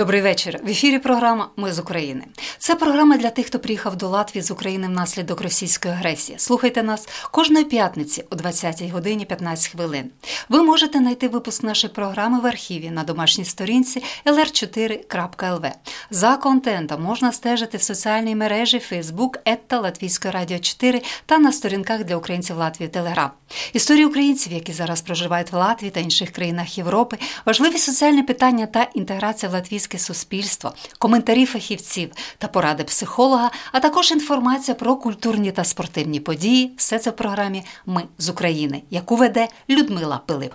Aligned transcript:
Добрий 0.00 0.20
вечір. 0.20 0.60
В 0.64 0.68
ефірі 0.68 0.98
програма 0.98 1.48
Ми 1.56 1.72
з 1.72 1.78
України. 1.78 2.24
Це 2.58 2.74
програма 2.74 3.16
для 3.16 3.30
тих, 3.30 3.46
хто 3.46 3.58
приїхав 3.58 3.96
до 3.96 4.08
Латвії 4.08 4.42
з 4.42 4.50
України 4.50 4.86
внаслідок 4.86 5.40
російської 5.40 5.94
агресії. 5.94 6.38
Слухайте 6.38 6.82
нас 6.82 7.08
кожної 7.30 7.64
п'ятниці 7.64 8.24
о 8.30 8.34
20 8.34 8.82
годині 8.90 9.24
15 9.24 9.72
хвилин. 9.72 10.10
Ви 10.48 10.62
можете 10.62 10.98
знайти 10.98 11.28
випуск 11.28 11.62
нашої 11.62 11.92
програми 11.92 12.40
в 12.40 12.46
архіві 12.46 12.90
на 12.90 13.04
домашній 13.04 13.44
сторінці 13.44 14.02
lr4.lv. 14.26 15.72
За 16.10 16.36
контентом 16.36 17.02
можна 17.02 17.32
стежити 17.32 17.78
в 17.78 17.82
соціальній 17.82 18.36
мережі 18.36 18.82
Facebook 18.92 19.38
ета 19.44 19.80
Латвійської 19.80 20.34
радіо 20.34 20.58
4 20.58 21.02
та 21.26 21.38
на 21.38 21.52
сторінках 21.52 22.04
для 22.04 22.16
українців 22.16 22.56
Латвії 22.56 22.88
Телеграф. 22.88 23.30
Історії 23.72 24.06
українців, 24.06 24.52
які 24.52 24.72
зараз 24.72 25.00
проживають 25.00 25.52
в 25.52 25.56
Латвії 25.56 25.90
та 25.90 26.00
інших 26.00 26.30
країнах 26.30 26.78
Європи, 26.78 27.18
важливі 27.46 27.78
соціальні 27.78 28.22
питання 28.22 28.66
та 28.66 28.88
інтеграція 28.94 29.52
в 29.52 29.54
латвійське 29.90 29.98
суспільство, 29.98 30.72
коментарі 30.98 31.46
фахівців 31.46 32.10
та 32.38 32.48
поради 32.48 32.84
психолога, 32.84 33.50
а 33.72 33.80
також 33.80 34.10
інформація 34.10 34.74
про 34.74 34.96
культурні 34.96 35.52
та 35.52 35.64
спортивні 35.64 36.20
події. 36.20 36.72
Все 36.76 36.98
це 36.98 37.10
в 37.10 37.16
програмі 37.16 37.64
Ми 37.86 38.02
з 38.18 38.28
України, 38.28 38.82
яку 38.90 39.16
веде 39.16 39.48
Людмила 39.68 40.20
Пилип. 40.26 40.52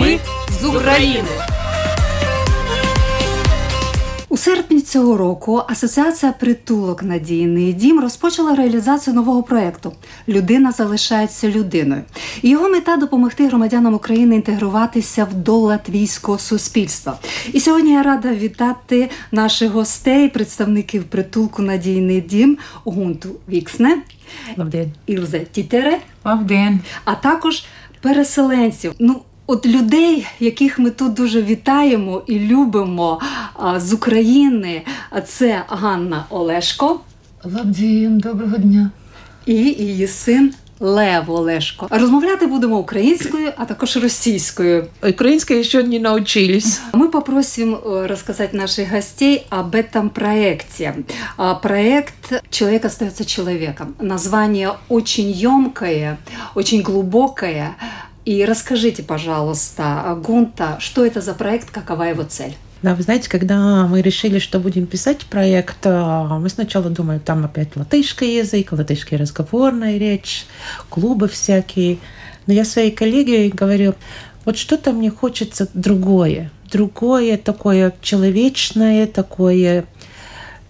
Ми 0.00 0.18
з 0.60 0.64
України. 0.64 1.55
У 4.28 4.36
серпні 4.36 4.80
цього 4.80 5.16
року 5.16 5.62
Асоціація 5.68 6.32
Притулок 6.32 7.02
Надійний 7.02 7.72
дім 7.72 8.00
розпочала 8.00 8.54
реалізацію 8.54 9.14
нового 9.14 9.42
проєкту 9.42 9.92
Людина 10.28 10.72
залишається 10.72 11.48
людиною. 11.48 12.02
Його 12.42 12.68
мета 12.68 12.96
допомогти 12.96 13.46
громадянам 13.46 13.94
України 13.94 14.34
інтегруватися 14.34 15.24
в 15.24 15.34
до 15.34 15.56
латвійського 15.56 16.38
суспільства. 16.38 17.18
І 17.52 17.60
сьогодні 17.60 17.92
я 17.92 18.02
рада 18.02 18.34
вітати 18.34 19.10
наших 19.32 19.70
гостей, 19.70 20.28
представників 20.28 21.04
притулку 21.04 21.62
Надійний 21.62 22.20
дім 22.20 22.58
Гунту 22.84 23.28
Віксне, 23.48 23.98
Лавден. 24.56 24.92
Ілзе 25.06 25.38
Тітере, 25.38 25.98
Лавден. 26.24 26.80
а 27.04 27.14
також 27.14 27.64
переселенців. 28.00 28.92
Ну, 28.98 29.22
От 29.47 29.65
людей, 29.65 30.27
яких 30.39 30.79
ми 30.79 30.89
тут 30.89 31.13
дуже 31.13 31.41
вітаємо 31.41 32.21
і 32.27 32.39
любимо 32.39 33.21
з 33.77 33.93
України, 33.93 34.81
це 35.27 35.63
Ганна 35.67 36.25
Олешко. 36.29 36.99
Лабдін, 37.43 38.17
доброго 38.17 38.57
дня. 38.57 38.91
І 39.45 39.53
її 39.53 40.07
син 40.07 40.53
Лев 40.81 41.31
Олешко. 41.31 41.87
Розмовляти 41.89 42.47
будемо 42.47 42.77
українською, 42.77 43.51
а 43.57 43.65
також 43.65 43.97
російською. 43.97 44.87
Українською 45.09 45.63
ще 45.63 45.83
не 45.83 45.99
научились. 45.99 46.81
Мы 46.93 47.07
попросим 47.09 47.75
э, 47.75 48.07
рассказать 48.07 48.53
наших 48.53 48.91
гостей 48.91 49.45
об 49.49 49.75
этом 49.75 50.09
проекте. 50.09 50.95
Проект 51.61 52.43
«Человек 52.49 52.85
остается 52.85 53.25
человеком». 53.25 53.95
Название 53.99 54.71
очень 54.89 55.31
емкое, 55.31 56.17
очень 56.55 56.81
глубокое. 56.81 57.75
И 58.26 58.44
расскажите, 58.44 59.04
пожалуйста, 59.04 60.18
Гунта, 60.20 60.76
что 60.80 61.06
это 61.06 61.20
за 61.20 61.32
проект, 61.32 61.70
какова 61.70 62.02
его 62.02 62.24
цель? 62.24 62.56
Да, 62.82 62.96
вы 62.96 63.02
знаете, 63.04 63.28
когда 63.28 63.86
мы 63.86 64.02
решили, 64.02 64.40
что 64.40 64.58
будем 64.58 64.86
писать 64.86 65.26
проект, 65.26 65.86
мы 65.86 66.48
сначала 66.48 66.90
думали, 66.90 67.20
там 67.20 67.44
опять 67.44 67.76
латышский 67.76 68.38
язык, 68.38 68.72
латышская 68.72 69.16
разговорная 69.18 69.96
речь, 69.96 70.44
клубы 70.90 71.28
всякие. 71.28 71.98
Но 72.48 72.52
я 72.52 72.64
своей 72.64 72.90
коллеге 72.90 73.48
говорю, 73.48 73.94
вот 74.44 74.58
что-то 74.58 74.92
мне 74.92 75.08
хочется 75.08 75.68
другое, 75.72 76.50
другое 76.70 77.38
такое 77.38 77.94
человечное, 78.02 79.06
такое 79.06 79.84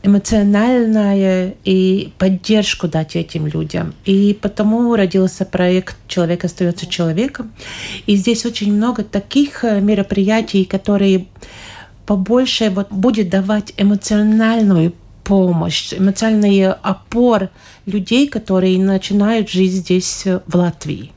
эмоциональное 0.07 1.55
и 1.65 2.13
поддержку 2.19 2.89
дать 2.89 3.17
этим 3.17 3.47
людям. 3.47 3.95
И 4.05 4.39
потому 4.41 4.95
родился 4.95 5.45
проект 5.45 5.97
«Человек 6.07 6.45
остается 6.45 6.87
человеком». 6.87 7.53
И 8.07 8.17
здесь 8.17 8.47
очень 8.47 8.73
много 8.73 9.03
таких 9.03 9.65
э, 9.65 9.81
мероприятий, 9.81 10.65
которые 10.65 11.27
побольше 12.07 12.71
вот 12.71 12.91
будет 12.91 13.29
давать 13.29 13.75
эмоциональную 13.77 14.93
помощь, 15.25 15.93
эмоциональный 15.93 16.73
опор 16.73 17.51
людей, 17.85 18.29
которые 18.29 18.79
начинают 18.79 19.51
жить 19.51 19.73
здесь, 19.73 20.27
э, 20.27 20.41
в 20.47 20.55
Латвии. 20.55 21.11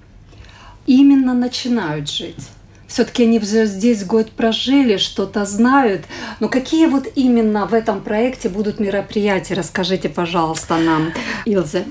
Именно 0.88 1.36
начинают 1.36 2.10
жить. 2.10 2.50
Все-таки 2.90 3.24
они 3.24 3.38
уже 3.40 3.68
здесь 3.68 4.04
год 4.04 4.32
прожили, 4.32 4.98
что-то 4.98 5.46
знают. 5.46 6.02
Но 6.40 6.50
какие 6.50 6.88
вот 6.88 7.08
именно 7.16 7.68
в 7.68 7.74
этом 7.74 8.02
проекте 8.02 8.50
будут 8.50 8.80
мероприятия? 8.80 9.54
Расскажите, 9.54 10.10
пожалуйста, 10.10 10.78
нам, 10.78 11.14
Илзе. 11.46 11.86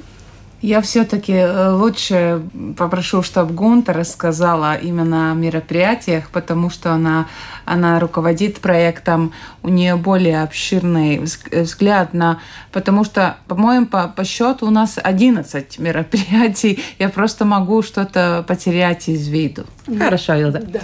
Я 0.60 0.80
все-таки 0.80 1.34
э, 1.34 1.70
лучше 1.70 2.42
попрошу, 2.76 3.22
чтобы 3.22 3.54
Гунта 3.54 3.92
рассказала 3.92 4.76
именно 4.76 5.30
о 5.30 5.34
мероприятиях, 5.34 6.30
потому 6.30 6.69
что 6.69 6.92
она, 6.92 7.28
она 7.64 8.00
руководит 8.00 8.58
проектом, 8.58 9.32
у 9.62 9.68
нее 9.68 9.94
более 9.94 10.42
обширный 10.42 11.20
взгляд 11.20 12.12
на... 12.12 12.41
Потому 12.72 13.04
что, 13.04 13.36
по-моему, 13.47 13.86
по, 13.86 14.08
по 14.08 14.24
счету 14.24 14.66
у 14.66 14.70
нас 14.70 14.98
11 15.00 15.78
мероприятий. 15.78 16.82
Я 16.98 17.08
просто 17.08 17.44
могу 17.44 17.82
что-то 17.82 18.44
потерять 18.48 19.08
из 19.08 19.28
виду. 19.28 19.64
Хорошо, 19.98 20.34
Илда. 20.34 20.60
Да. 20.66 20.80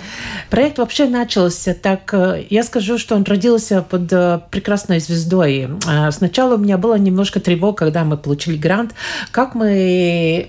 Проект 0.50 0.78
вообще 0.78 1.06
начался 1.06 1.74
так, 1.74 2.14
э, 2.14 2.46
я 2.48 2.62
скажу, 2.62 2.96
что 2.96 3.16
он 3.16 3.24
родился 3.24 3.82
под 3.82 4.12
э, 4.12 4.40
прекрасной 4.50 5.00
звездой. 5.00 5.68
Сначала 6.10 6.54
у 6.54 6.58
меня 6.58 6.78
было 6.78 6.96
немножко 6.96 7.40
тревог, 7.40 7.78
когда 7.78 8.04
мы 8.04 8.16
получили 8.16 8.56
грант. 8.56 8.94
Как 9.32 9.54
мы, 9.54 9.63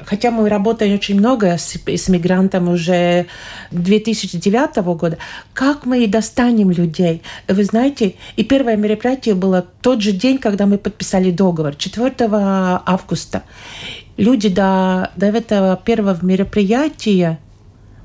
хотя 0.05 0.31
мы 0.31 0.49
работаем 0.49 0.95
очень 0.95 1.17
много 1.17 1.57
с, 1.57 1.75
с 1.75 2.09
мигрантами 2.09 2.69
уже 2.69 3.25
2009 3.71 4.77
года, 4.97 5.17
как 5.53 5.85
мы 5.85 6.07
достанем 6.07 6.71
людей? 6.71 7.21
Вы 7.47 7.63
знаете, 7.63 8.15
и 8.35 8.43
первое 8.43 8.75
мероприятие 8.75 9.35
было 9.35 9.65
тот 9.81 10.01
же 10.01 10.11
день, 10.11 10.37
когда 10.37 10.65
мы 10.65 10.77
подписали 10.77 11.31
договор, 11.31 11.75
4 11.75 12.13
августа. 12.29 13.43
Люди 14.17 14.49
до, 14.49 15.11
до 15.15 15.25
этого 15.25 15.79
первого 15.83 16.17
мероприятия 16.25 17.39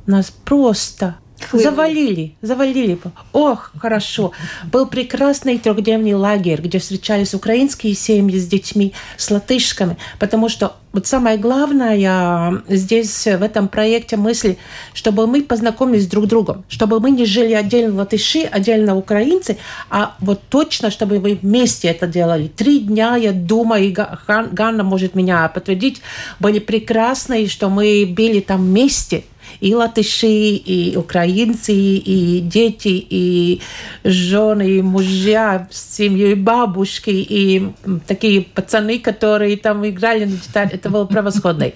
нас 0.07 0.31
просто 0.31 1.17
Хлынули. 1.49 1.65
Завалили, 1.65 2.35
завалили. 2.43 2.99
Ох, 3.33 3.73
хорошо. 3.79 4.33
Был 4.71 4.87
прекрасный 4.87 5.59
трехдневный 5.59 6.15
лагерь, 6.15 6.61
где 6.61 6.79
встречались 6.79 7.35
украинские 7.35 7.95
семьи 7.95 8.39
с 8.39 8.47
детьми, 8.47 8.93
с 9.17 9.31
латышками, 9.31 9.97
потому 10.19 10.49
что 10.49 10.77
вот 10.93 11.07
самое 11.07 11.39
главное 11.39 12.63
здесь, 12.69 13.25
в 13.25 13.43
этом 13.43 13.69
проекте 13.69 14.17
мысли, 14.17 14.59
чтобы 14.93 15.27
мы 15.27 15.43
познакомились 15.43 16.07
друг 16.07 16.25
с 16.25 16.29
другом, 16.29 16.65
чтобы 16.69 16.99
мы 17.01 17.13
не 17.13 17.25
жили 17.25 17.53
отдельно 17.53 17.95
латыши, 17.97 18.43
отдельно 18.43 18.97
украинцы, 18.97 19.57
а 19.89 20.17
вот 20.19 20.41
точно, 20.49 20.91
чтобы 20.91 21.21
мы 21.21 21.39
вместе 21.41 21.89
это 21.89 22.07
делали. 22.09 22.49
Три 22.49 22.81
дня, 22.81 23.17
я 23.17 23.33
думаю, 23.33 23.85
и 23.85 23.97
Ганна 24.27 24.83
может 24.83 25.15
меня 25.15 25.49
подтвердить, 25.49 26.03
были 26.41 26.59
прекрасные, 26.59 27.49
что 27.49 27.69
мы 27.71 28.05
были 28.07 28.41
там 28.41 28.61
вместе– 28.61 29.25
и 29.61 29.75
латыши, 29.75 30.27
и 30.27 30.97
украинцы, 30.97 31.75
и 31.75 32.41
дети, 32.41 33.07
и 33.11 33.61
жены, 34.05 34.79
и 34.79 34.83
мужья, 34.83 35.69
семьи, 35.71 36.31
и 36.31 36.35
бабушки, 36.35 37.11
и 37.11 37.71
такие 38.07 38.43
пацаны, 38.43 38.99
которые 38.99 39.57
там 39.57 39.87
играли 39.89 40.25
на 40.25 40.37
гитаре. 40.37 40.71
Это 40.75 40.91
было 40.91 41.05
превосходно. 41.05 41.73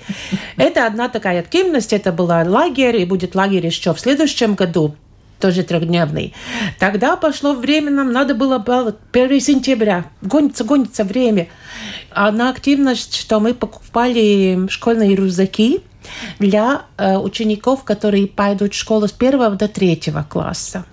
Это 0.56 0.86
одна 0.86 1.08
такая 1.08 1.40
активность, 1.40 1.92
это 1.92 2.12
была 2.12 2.42
лагерь, 2.42 2.96
и 2.96 3.04
будет 3.04 3.34
лагерь 3.34 3.66
еще 3.66 3.92
в 3.92 4.00
следующем 4.00 4.54
году 4.54 4.94
тоже 5.40 5.62
трехдневный. 5.62 6.32
Тогда 6.78 7.16
пошло 7.16 7.54
время, 7.54 7.90
нам 7.90 8.12
надо 8.12 8.34
было 8.34 8.64
1 9.12 9.40
сентября. 9.40 10.06
Гонится, 10.22 10.64
гонится 10.64 11.04
время. 11.04 11.48
Одна 12.10 12.48
активность, 12.48 13.14
что 13.14 13.40
мы 13.40 13.52
покупали 13.52 14.66
школьные 14.70 15.14
рюкзаки, 15.14 15.80
для 16.38 16.82
э, 16.96 17.16
учеников, 17.16 17.84
которые 17.84 18.26
пойдут 18.26 18.74
в 18.74 18.78
школу 18.78 19.08
с 19.08 19.12
первого 19.12 19.56
до 19.56 19.68
третьего 19.68 20.26
класса. 20.28 20.84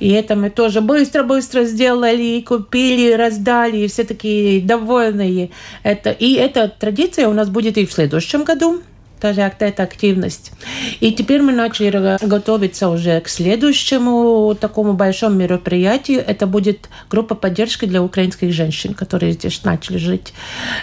И 0.00 0.10
это 0.10 0.36
мы 0.36 0.50
тоже 0.50 0.80
быстро-быстро 0.80 1.64
сделали, 1.64 2.40
купили, 2.40 3.12
раздали, 3.12 3.78
и 3.78 3.88
все 3.88 4.04
такие 4.04 4.60
довольные. 4.60 5.50
Это, 5.82 6.10
и 6.10 6.34
эта 6.34 6.68
традиция 6.68 7.28
у 7.28 7.32
нас 7.32 7.48
будет 7.48 7.78
и 7.78 7.86
в 7.86 7.92
следующем 7.92 8.44
году. 8.44 8.82
Даже 9.20 9.40
эта 9.40 9.82
активность. 9.82 10.52
И 11.00 11.12
теперь 11.12 11.42
мы 11.42 11.52
начали 11.52 12.18
готовиться 12.24 12.88
уже 12.88 13.20
к 13.20 13.28
следующему 13.28 14.56
такому 14.60 14.92
большому 14.94 15.36
мероприятию. 15.36 16.22
Это 16.26 16.46
будет 16.46 16.88
группа 17.10 17.34
поддержки 17.34 17.84
для 17.84 18.02
украинских 18.02 18.52
женщин, 18.52 18.94
которые 18.94 19.32
здесь 19.32 19.64
начали 19.64 19.98
жить. 19.98 20.32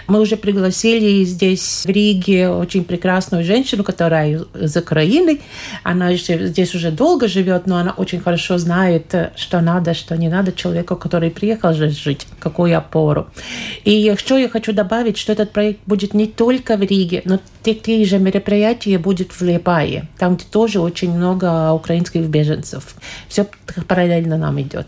Мы 0.07 0.19
уже 0.19 0.37
пригласили 0.37 1.23
здесь 1.23 1.83
в 1.85 1.89
Риге 1.89 2.49
очень 2.49 2.83
прекрасную 2.83 3.43
женщину, 3.43 3.83
которая 3.83 4.41
из 4.59 4.77
Украины. 4.77 5.41
Она 5.83 6.13
здесь 6.15 6.75
уже 6.75 6.91
долго 6.91 7.27
живет, 7.27 7.67
но 7.67 7.77
она 7.77 7.91
очень 7.91 8.19
хорошо 8.19 8.57
знает, 8.57 9.13
что 9.35 9.61
надо, 9.61 9.93
что 9.93 10.15
не 10.17 10.29
надо 10.29 10.51
человеку, 10.51 10.95
который 10.95 11.29
приехал 11.31 11.73
здесь 11.73 11.97
жить, 11.97 12.27
какую 12.39 12.77
опору. 12.77 13.27
И 13.83 14.15
что 14.17 14.37
я 14.37 14.49
хочу 14.49 14.73
добавить, 14.73 15.17
что 15.17 15.31
этот 15.33 15.51
проект 15.51 15.79
будет 15.85 16.13
не 16.13 16.27
только 16.27 16.77
в 16.77 16.81
Риге, 16.81 17.21
но 17.25 17.39
такие 17.63 18.05
же 18.05 18.19
мероприятия 18.23 18.97
будет 18.97 19.31
в 19.31 19.41
Лепае, 19.41 20.07
там, 20.17 20.35
где 20.35 20.45
тоже 20.45 20.79
очень 20.79 21.11
много 21.11 21.71
украинских 21.71 22.23
беженцев. 22.23 22.95
Все 23.27 23.45
параллельно 23.87 24.37
нам 24.37 24.61
идет. 24.61 24.87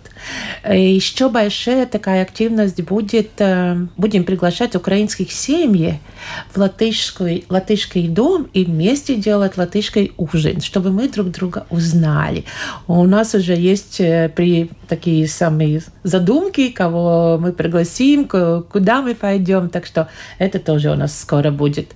Еще 0.67 1.29
большая 1.29 1.85
такая 1.85 2.21
активность 2.21 2.81
будет, 2.81 3.31
э, 3.39 3.75
будем 3.97 4.23
приглашать 4.23 4.75
украинских 4.75 5.31
семьи 5.31 5.99
в 6.53 6.57
латышский, 6.57 7.45
латышский 7.49 8.07
дом 8.07 8.47
и 8.53 8.65
вместе 8.65 9.15
делать 9.15 9.57
латышский 9.57 10.13
ужин, 10.17 10.61
чтобы 10.61 10.91
мы 10.91 11.09
друг 11.09 11.29
друга 11.31 11.65
узнали. 11.69 12.45
У 12.87 13.05
нас 13.05 13.35
уже 13.35 13.53
есть 13.55 13.99
э, 13.99 14.29
при 14.35 14.69
такие 14.87 15.27
самые 15.27 15.81
задумки, 16.03 16.69
кого 16.69 17.37
мы 17.39 17.51
пригласим, 17.51 18.27
куда 18.27 19.01
мы 19.01 19.15
пойдем, 19.15 19.69
так 19.69 19.85
что 19.85 20.07
это 20.37 20.59
тоже 20.59 20.91
у 20.91 20.95
нас 20.95 21.19
скоро 21.19 21.51
будет. 21.51 21.93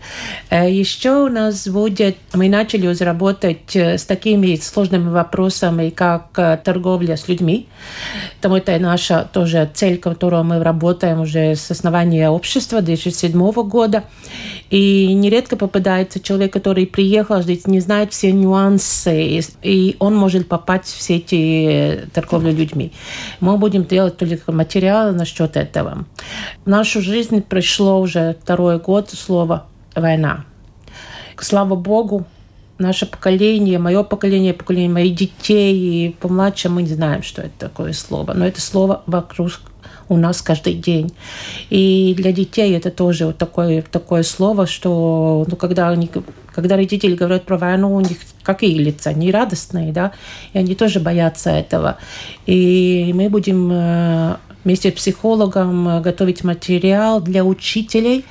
Э, 0.50 0.69
Еще 0.69 1.29
нас 1.30 1.68
будет, 1.68 2.18
мы 2.34 2.50
начали 2.50 2.88
уже 2.88 3.04
работать 3.04 3.76
э, 3.76 3.98
с 3.98 4.06
такими 4.06 4.56
сложными 4.56 5.10
вопросами, 5.10 5.90
как 5.90 6.31
торговля 6.64 7.18
с 7.18 7.28
людьми. 7.28 7.68
Там 8.42 8.54
это 8.54 8.78
наша 8.80 9.28
тоже 9.31 9.70
цель, 9.74 9.98
которую 9.98 10.44
мы 10.44 10.64
работаем 10.64 11.22
уже 11.22 11.56
с 11.56 11.72
основания 11.72 12.30
общества 12.30 12.81
2007 12.81 13.52
года. 13.68 14.04
И 14.70 15.14
нередко 15.14 15.58
попадается 15.58 16.20
человек, 16.20 16.54
который 16.54 16.86
приехал 16.86 17.42
здесь, 17.42 17.66
не 17.66 17.80
знает 17.80 18.14
все 18.14 18.32
нюансы, 18.32 19.42
и 19.64 19.96
он 20.00 20.16
может 20.16 20.48
попасть 20.48 20.94
в 20.94 21.00
все 21.00 21.18
эти 21.18 22.08
торговли 22.14 22.52
людьми. 22.52 22.92
Мы 23.40 23.58
будем 23.58 23.86
делать 23.86 24.18
только 24.18 24.52
материалы 24.52 25.14
насчет 25.14 25.58
этого. 25.58 26.06
В 26.66 26.70
нашу 26.70 27.02
жизнь 27.02 27.42
пришло 27.42 28.00
уже 28.00 28.38
второй 28.42 28.80
год 28.80 29.10
слово 29.10 29.66
«война». 29.96 30.46
Слава 31.41 31.75
Богу, 31.75 32.25
наше 32.80 33.06
поколение, 33.06 33.80
мое 33.80 34.03
поколение, 34.03 34.53
поколение 34.53 34.89
моих 34.89 35.15
детей 35.15 35.75
и 35.75 36.09
помладше 36.19 36.69
мы 36.69 36.81
не 36.81 36.89
знаем, 36.89 37.24
что 37.24 37.41
это 37.41 37.53
такое 37.57 37.94
слово. 37.94 38.33
Но 38.33 38.45
это 38.45 38.59
слово 38.59 39.03
вокруг 39.06 39.62
у 40.09 40.18
нас 40.18 40.41
каждый 40.41 40.74
день. 40.74 41.13
И 41.69 42.13
для 42.18 42.31
детей 42.31 42.75
это 42.75 42.91
тоже 42.91 43.27
вот 43.27 43.38
такое, 43.38 43.81
такое 43.83 44.24
слово, 44.24 44.68
что 44.68 45.45
ну, 45.47 45.56
когда, 45.56 45.89
они, 45.89 46.09
когда 46.53 46.75
родители 46.75 47.15
говорят 47.15 47.45
про 47.45 47.57
войну, 47.57 47.95
у 47.95 48.01
них 48.01 48.18
какие 48.44 48.77
лица? 48.77 49.13
Не 49.13 49.31
радостные, 49.31 49.94
да? 49.94 50.12
И 50.53 50.57
они 50.57 50.75
тоже 50.75 51.00
боятся 51.00 51.51
этого. 51.51 51.97
И 52.47 53.12
мы 53.13 53.30
будем 53.30 53.69
э, 53.71 54.38
вместе 54.63 54.89
с 54.89 54.94
психологом 54.94 56.01
готовить 56.01 56.44
материал 56.44 57.21
для 57.21 57.45
учителей, 57.45 58.25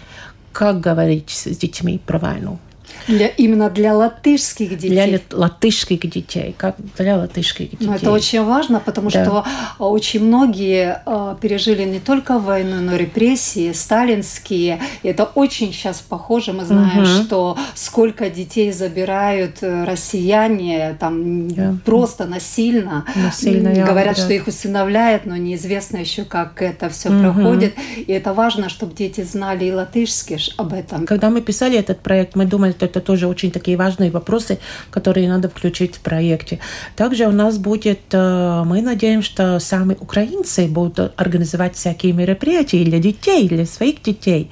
как 0.52 0.80
говорить 0.80 1.30
с 1.30 1.56
детьми 1.56 2.00
про 2.04 2.18
войну. 2.18 2.58
Для, 3.06 3.28
именно 3.28 3.70
для 3.70 3.94
латышских 3.94 4.76
детей. 4.76 4.90
Для 4.90 5.20
латышских 5.32 6.00
детей, 6.00 6.54
как 6.56 6.76
для 6.98 7.16
латышских 7.16 7.70
детей. 7.70 7.86
Но 7.86 7.94
это 7.94 8.10
очень 8.10 8.44
важно, 8.44 8.80
потому 8.80 9.10
да. 9.10 9.24
что 9.24 9.44
очень 9.78 10.24
многие 10.24 11.02
э, 11.06 11.36
пережили 11.40 11.84
не 11.84 12.00
только 12.00 12.38
войну, 12.38 12.80
но 12.80 12.94
и 12.94 12.98
репрессии, 12.98 13.72
сталинские. 13.72 14.80
И 15.02 15.08
это 15.08 15.24
очень 15.24 15.72
сейчас 15.72 16.00
похоже. 16.00 16.52
Мы 16.52 16.64
знаем, 16.64 16.98
угу. 16.98 17.06
что 17.06 17.58
сколько 17.74 18.28
детей 18.30 18.72
забирают 18.72 19.58
э, 19.62 19.84
россияне 19.84 20.96
там 21.00 21.48
да. 21.48 21.74
просто 21.84 22.26
насильно. 22.26 23.04
Насильно. 23.14 23.72
Говорят, 23.86 24.16
да. 24.16 24.22
что 24.22 24.32
их 24.32 24.46
усыновляют, 24.46 25.24
но 25.24 25.36
неизвестно 25.36 25.98
еще, 25.98 26.24
как 26.24 26.60
это 26.62 26.88
все 26.90 27.10
угу. 27.10 27.20
проходит. 27.20 27.74
И 27.96 28.12
это 28.12 28.34
важно, 28.34 28.68
чтобы 28.68 28.94
дети 28.94 29.22
знали 29.22 29.64
и 29.66 29.72
латышский 29.72 30.38
об 30.56 30.72
этом. 30.72 31.06
Когда 31.06 31.30
мы 31.30 31.40
писали 31.40 31.78
этот 31.78 32.00
проект, 32.00 32.36
мы 32.36 32.44
думали, 32.44 32.72
это 32.82 32.98
это 32.98 33.06
тоже 33.06 33.26
очень 33.26 33.50
такие 33.50 33.76
важные 33.76 34.10
вопросы, 34.10 34.58
которые 34.90 35.28
надо 35.28 35.48
включить 35.48 35.96
в 35.96 36.00
проекте. 36.00 36.58
Также 36.96 37.26
у 37.26 37.32
нас 37.32 37.58
будет, 37.58 38.00
э, 38.12 38.62
мы 38.66 38.82
надеемся, 38.82 39.28
что 39.30 39.60
сами 39.60 39.96
украинцы 39.98 40.66
будут 40.66 41.12
организовать 41.16 41.76
всякие 41.76 42.12
мероприятия 42.12 42.84
для 42.84 42.98
детей, 42.98 43.48
для 43.48 43.66
своих 43.66 44.02
детей. 44.02 44.50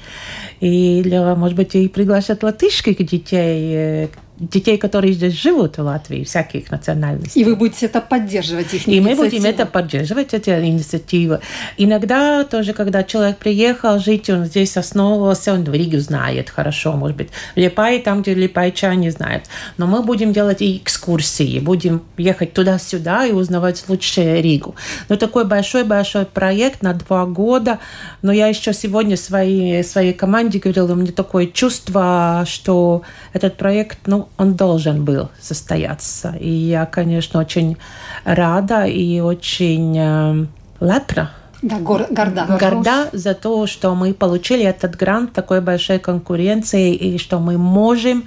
И, 0.61 1.03
для, 1.03 1.35
может 1.35 1.57
быть, 1.57 1.75
и 1.75 1.89
приглашать 1.89 2.43
латышских 2.43 3.05
детей, 3.07 3.75
э, 3.75 4.09
детей, 4.39 4.77
которые 4.77 5.13
здесь 5.15 5.33
живут 5.33 5.79
в 5.79 5.83
Латвии, 5.83 6.25
всяких 6.25 6.71
национальностей. 6.71 7.41
И 7.41 7.45
вы 7.45 7.57
будете 7.57 7.87
это 7.87 8.01
поддерживать, 8.01 8.73
их 8.75 8.87
И 8.87 9.01
мы 9.01 9.15
будем 9.15 9.45
это 9.45 9.67
поддерживать, 9.67 10.35
эти 10.35 10.51
инициативы. 10.51 11.41
Иногда 11.77 12.45
тоже, 12.45 12.73
когда 12.73 13.03
человек 13.03 13.39
приехал 13.39 13.99
жить, 13.99 14.29
он 14.29 14.45
здесь 14.45 14.77
основывался, 14.77 15.55
он 15.55 15.65
в 15.65 15.73
Риге 15.73 16.01
знает 16.01 16.51
хорошо, 16.51 16.93
может 16.93 17.17
быть, 17.17 17.31
в 17.55 17.59
Липае, 17.59 18.01
там, 18.01 18.23
где 18.23 18.35
липайчане 18.35 19.11
знают. 19.11 19.45
Но 19.79 19.87
мы 19.87 20.03
будем 20.03 20.33
делать 20.33 20.61
и 20.61 20.77
экскурсии, 20.77 21.59
будем 21.59 22.03
ехать 22.19 22.53
туда-сюда 22.53 23.27
и 23.27 23.33
узнавать 23.33 23.85
лучше 23.89 24.41
Ригу. 24.41 24.75
Но 25.09 25.17
такой 25.17 25.47
большой-большой 25.47 26.27
проект 26.27 26.83
на 26.83 26.93
два 26.93 27.25
года. 27.25 27.79
Но 28.23 28.33
я 28.33 28.49
еще 28.49 28.73
сегодня 28.73 29.17
своей, 29.17 29.83
своей 29.83 30.13
команде 30.13 30.59
говорила, 30.59 30.93
у 30.93 30.97
меня 30.97 31.13
такое 31.13 31.47
чувство, 31.47 32.45
что 32.47 33.03
этот 33.33 33.57
проект, 33.57 33.99
ну, 34.07 34.26
он 34.37 34.55
должен 34.55 35.05
был 35.05 35.31
состояться. 35.41 36.35
И 36.39 36.49
я, 36.49 36.87
конечно, 36.87 37.41
очень 37.41 37.77
рада 38.25 38.85
и 38.85 39.21
очень 39.21 39.97
э, 39.99 40.47
лепра. 40.81 41.31
Да, 41.63 41.79
гор, 41.79 42.07
горда. 42.11 42.47
Горда 42.61 43.09
за 43.13 43.35
то, 43.35 43.67
что 43.67 43.95
мы 43.95 44.15
получили 44.15 44.65
этот 44.65 44.97
грант 44.97 45.33
такой 45.33 45.61
большой 45.61 45.99
конкуренции 45.99 46.95
и 46.95 47.19
что 47.19 47.39
мы 47.39 47.57
можем 47.57 48.25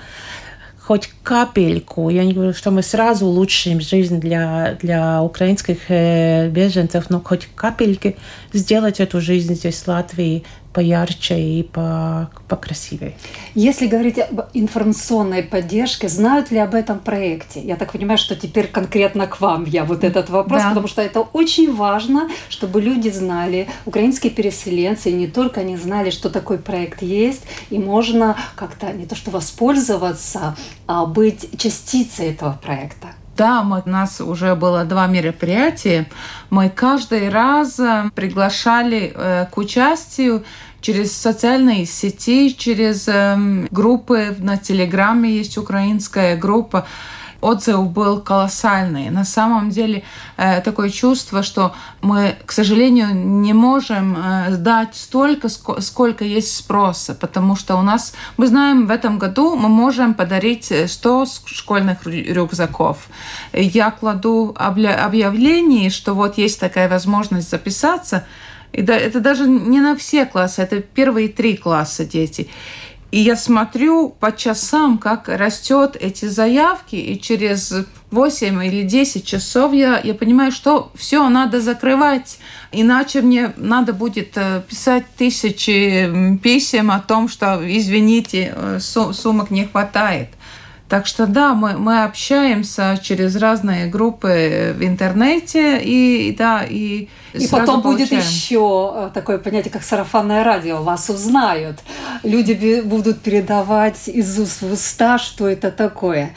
хоть 0.90 1.12
капельку, 1.22 2.10
я 2.10 2.24
не 2.24 2.34
говорю, 2.34 2.52
что 2.52 2.72
мы 2.72 2.82
сразу 2.82 3.28
улучшим 3.28 3.80
жизнь 3.80 4.20
для, 4.20 4.76
для 4.82 5.22
украинских 5.22 5.78
э, 5.88 6.50
беженцев, 6.50 7.12
но 7.12 7.22
хоть 7.22 7.48
капельки 7.54 8.18
сделать 8.54 9.00
эту 9.00 9.22
жизнь 9.22 9.54
здесь 9.54 9.84
в 9.84 9.88
Латвии 9.88 10.46
поярче 10.74 11.40
и 11.40 11.64
по, 11.64 12.30
покрасивее. 12.48 13.14
Если 13.56 13.88
говорить 13.88 14.20
об 14.20 14.42
информационной 14.54 15.44
поддержке, 15.44 16.08
знают 16.08 16.52
ли 16.52 16.60
об 16.60 16.76
этом 16.76 17.00
проекте? 17.00 17.60
Я 17.60 17.76
так 17.76 17.92
понимаю, 17.92 18.18
что 18.18 18.36
теперь 18.36 18.68
конкретно 18.68 19.28
к 19.28 19.42
вам 19.42 19.66
я 19.66 19.84
вот 19.84 20.04
этот 20.04 20.30
вопрос, 20.30 20.62
да. 20.62 20.70
потому 20.70 20.88
что 20.88 21.02
это 21.02 21.22
очень 21.22 21.74
важно, 21.74 22.30
чтобы 22.50 22.82
люди 22.82 23.10
знали, 23.10 23.68
украинские 23.86 24.32
переселенцы, 24.32 25.10
и 25.10 25.14
не 25.14 25.28
только 25.28 25.62
они 25.62 25.76
знали, 25.76 26.12
что 26.12 26.30
такой 26.30 26.60
проект 26.60 27.02
есть, 27.02 27.44
и 27.70 27.80
можно 27.80 28.36
как-то 28.56 28.94
не 28.94 29.06
то 29.06 29.16
что 29.16 29.32
воспользоваться, 29.32 30.56
а 30.86 31.06
быть 31.06 31.58
частицей 31.58 32.30
этого 32.30 32.60
проекта. 32.62 33.10
Да, 33.40 33.64
мы, 33.64 33.82
у 33.86 33.90
нас 33.90 34.20
уже 34.20 34.54
было 34.54 34.84
два 34.84 35.08
мероприятия. 35.08 36.08
Мы 36.50 36.70
каждый 36.70 37.30
раз 37.30 37.80
э, 37.80 38.12
приглашали 38.14 39.14
э, 39.16 39.46
к 39.50 39.58
участию 39.58 40.44
через 40.82 41.14
социальные 41.16 41.86
сети, 41.86 42.54
через 42.54 43.08
э, 43.08 43.38
группы 43.72 44.36
на 44.40 44.58
Телеграме 44.58 45.32
есть 45.32 45.58
украинская 45.58 46.36
группа 46.36 46.86
отзыв 47.42 47.90
был 47.90 48.22
колоссальный. 48.22 49.10
На 49.10 49.26
самом 49.26 49.70
деле 49.70 50.04
э, 50.38 50.62
такое 50.62 50.90
чувство, 50.90 51.44
что 51.44 51.74
мы, 52.02 52.36
к 52.46 52.52
сожалению, 52.52 53.16
не 53.16 53.54
можем 53.54 54.16
э, 54.18 54.56
дать 54.58 54.96
столько, 54.96 55.50
сколько 55.50 56.24
есть 56.24 56.56
спроса, 56.56 57.16
потому 57.16 57.56
что 57.56 57.76
у 57.76 57.82
нас, 57.82 58.14
мы 58.38 58.48
знаем, 58.48 58.88
в 58.88 58.92
этом 58.92 59.20
году 59.20 59.56
мы 59.56 59.70
можем 59.70 60.14
подарить 60.14 60.72
100 60.88 61.26
школьных 61.46 62.06
рюкзаков. 62.06 63.08
Я 63.54 63.92
кладу 63.92 64.56
объявление, 64.58 65.90
что 65.90 66.14
вот 66.14 66.38
есть 66.38 66.60
такая 66.60 66.90
возможность 66.90 67.50
записаться, 67.50 68.26
и 68.72 68.82
это 68.82 69.20
даже 69.20 69.48
не 69.48 69.82
на 69.82 69.96
все 69.96 70.26
классы, 70.26 70.62
это 70.62 70.80
первые 70.80 71.30
три 71.30 71.58
класса 71.58 72.06
дети. 72.06 72.50
И 73.12 73.20
я 73.20 73.36
смотрю 73.36 74.10
по 74.10 74.32
часам, 74.36 75.00
как 75.00 75.30
растет 75.30 75.98
эти 76.00 76.26
заявки, 76.26 76.96
и 76.96 77.20
через 77.20 77.74
8 78.12 78.64
или 78.66 78.84
10 78.84 79.26
часов 79.26 79.74
я, 79.74 80.00
я 80.04 80.14
понимаю, 80.14 80.52
что 80.52 80.92
все 80.96 81.28
надо 81.28 81.60
закрывать, 81.60 82.38
иначе 82.72 83.22
мне 83.22 83.54
надо 83.58 83.94
будет 83.94 84.34
э, 84.36 84.62
писать 84.68 85.06
тысячи 85.18 86.38
писем 86.38 86.92
о 86.92 87.00
том, 87.00 87.30
что, 87.30 87.60
извините, 87.66 88.54
э, 88.56 88.80
сумок 88.80 89.50
не 89.50 89.66
хватает. 89.66 90.30
Так 90.89 91.07
что 91.07 91.27
да, 91.27 91.55
мы, 91.55 91.79
мы 91.79 92.05
общаемся 92.05 92.99
через 93.03 93.37
разные 93.37 93.87
группы 93.87 94.75
в 94.79 94.85
интернете 94.85 95.81
и 95.83 96.35
да 96.39 96.63
и 96.69 97.09
и 97.35 97.49
потом 97.49 97.81
будет 97.81 98.13
еще 98.13 98.93
э, 98.95 99.11
такое 99.13 99.39
понятие, 99.39 99.73
как 99.73 99.83
сарафанное 99.83 100.45
радио. 100.45 100.83
Вас 100.83 101.11
узнают. 101.11 101.79
Люди 102.23 102.81
будут 102.81 103.23
передавать 103.23 104.09
из 104.09 104.39
уст 104.39 104.63
в 104.63 104.73
уста, 104.73 105.19
що 105.19 105.57
це 105.57 105.71
таке. 105.71 106.29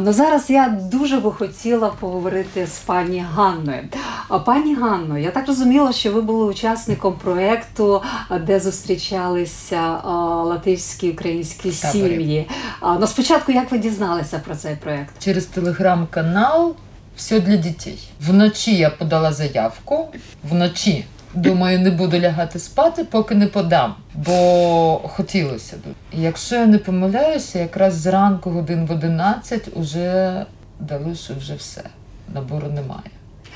Но 0.00 0.12
зараз 0.12 0.50
я 0.50 0.78
дуже 0.92 1.16
би 1.20 1.32
хотіла 1.32 1.88
поговорити 1.88 2.66
з 2.66 2.78
пані 2.78 3.24
Ганною. 3.34 3.82
Пані 4.44 4.74
Ганно, 4.74 5.18
я 5.18 5.30
так 5.30 5.48
розуміла, 5.48 5.92
що 5.92 6.12
ви 6.12 6.20
були 6.20 6.44
учасником 6.44 7.14
проєкту, 7.24 8.02
де 8.46 8.60
зустрічалися 8.60 10.00
латиські 10.44 11.06
і 11.06 11.10
українські 11.10 11.72
сім'ї. 11.72 12.48
Ну 13.00 13.06
спочатку 13.06 13.52
як 13.59 13.71
ви 13.71 13.77
дізналися 13.77 14.39
про 14.39 14.55
цей 14.55 14.75
проєкт? 14.75 15.13
Через 15.19 15.45
телеграм-канал 15.45 16.75
все 17.15 17.39
для 17.39 17.55
дітей. 17.55 17.99
Вночі 18.21 18.75
я 18.75 18.89
подала 18.89 19.33
заявку. 19.33 20.07
Вночі 20.43 21.05
думаю, 21.33 21.79
не 21.79 21.91
буду 21.91 22.19
лягати 22.19 22.59
спати, 22.59 23.03
поки 23.03 23.35
не 23.35 23.47
подам, 23.47 23.95
бо 24.15 25.01
хотілося. 25.03 25.77
І 26.11 26.21
якщо 26.21 26.55
я 26.55 26.65
не 26.65 26.77
помиляюся, 26.77 27.59
якраз 27.59 27.93
зранку 27.93 28.49
годин 28.49 28.85
в 28.85 28.91
11 28.91 29.69
уже 29.73 30.45
дали, 30.79 31.15
що 31.15 31.33
вже 31.33 31.55
все. 31.55 31.83
Набору 32.33 32.67
немає. 32.67 33.11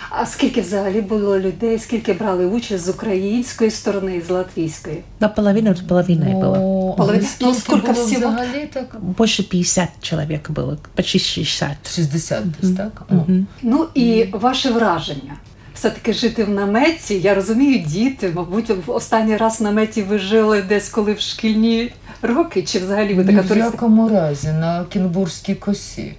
А 0.10 0.26
скільки 0.26 0.62
взагалі 0.62 1.02
було 1.02 1.40
людей, 1.40 1.80
скільки 1.80 2.14
брали 2.14 2.46
участь 2.46 2.86
з 2.86 2.90
української 2.90 3.72
сторони 3.72 4.16
і 4.16 4.22
з 4.22 4.30
латвійської? 4.30 5.04
Наполовину 5.20 5.76
Ну, 5.90 6.42
было. 6.42 6.96
Половина. 6.96 7.24
скільки 7.24 7.46
Ну, 7.46 7.54
скільки 7.54 7.92
було 7.92 8.06
всього? 8.06 8.32
взагалі 8.34 8.70
так? 8.74 8.96
Больше 9.02 9.44
50 9.44 9.90
человек 10.02 10.50
было, 10.50 10.78
почти 10.96 11.20
60. 11.20 11.70
60 11.96 12.44
десь, 12.52 12.76
так? 12.76 13.02
О. 13.10 13.14
Мгм. 13.14 13.48
Ну 13.62 13.88
і 13.94 14.26
ваше 14.32 14.72
враження. 14.72 15.34
Все-таки 15.76 16.14
жити 16.14 16.44
в 16.44 16.50
наметі, 16.50 17.20
я 17.20 17.36
розумію, 17.36 17.80
діти, 17.88 18.32
мабуть, 18.36 18.70
в 18.86 18.92
останній 18.92 19.38
раз 19.38 19.60
в 19.60 19.64
наметі 19.64 20.02
ви 20.02 20.20
жили 20.20 20.62
десь 20.62 20.90
коли 20.90 21.14
в 21.14 21.20
шкільні 21.20 21.92
роки, 22.22 22.64
чи 22.64 22.80
взагалі 22.80 23.14
ви 23.14 23.24
Ні 23.24 23.36
така 23.36 23.54
в 23.54 23.58
якому 23.58 24.10
разі 24.10 24.48
на 24.48 24.86
Кінбурзькій 24.90 25.56
косі. 25.56 26.14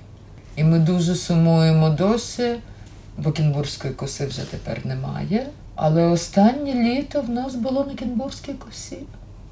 І 0.56 0.64
ми 0.64 0.78
дуже 0.78 1.14
сумуємо 1.14 1.90
досі, 1.90 2.50
бо 3.18 3.32
Кінбурзької 3.32 3.94
коси 3.94 4.26
вже 4.26 4.50
тепер 4.50 4.86
немає. 4.86 5.46
Але 5.74 6.02
останнє 6.02 6.74
літо 6.74 7.20
в 7.20 7.30
нас 7.30 7.54
було 7.54 7.84
на 7.84 7.94
Кінбурзькій 7.94 8.52
косі. 8.52 8.98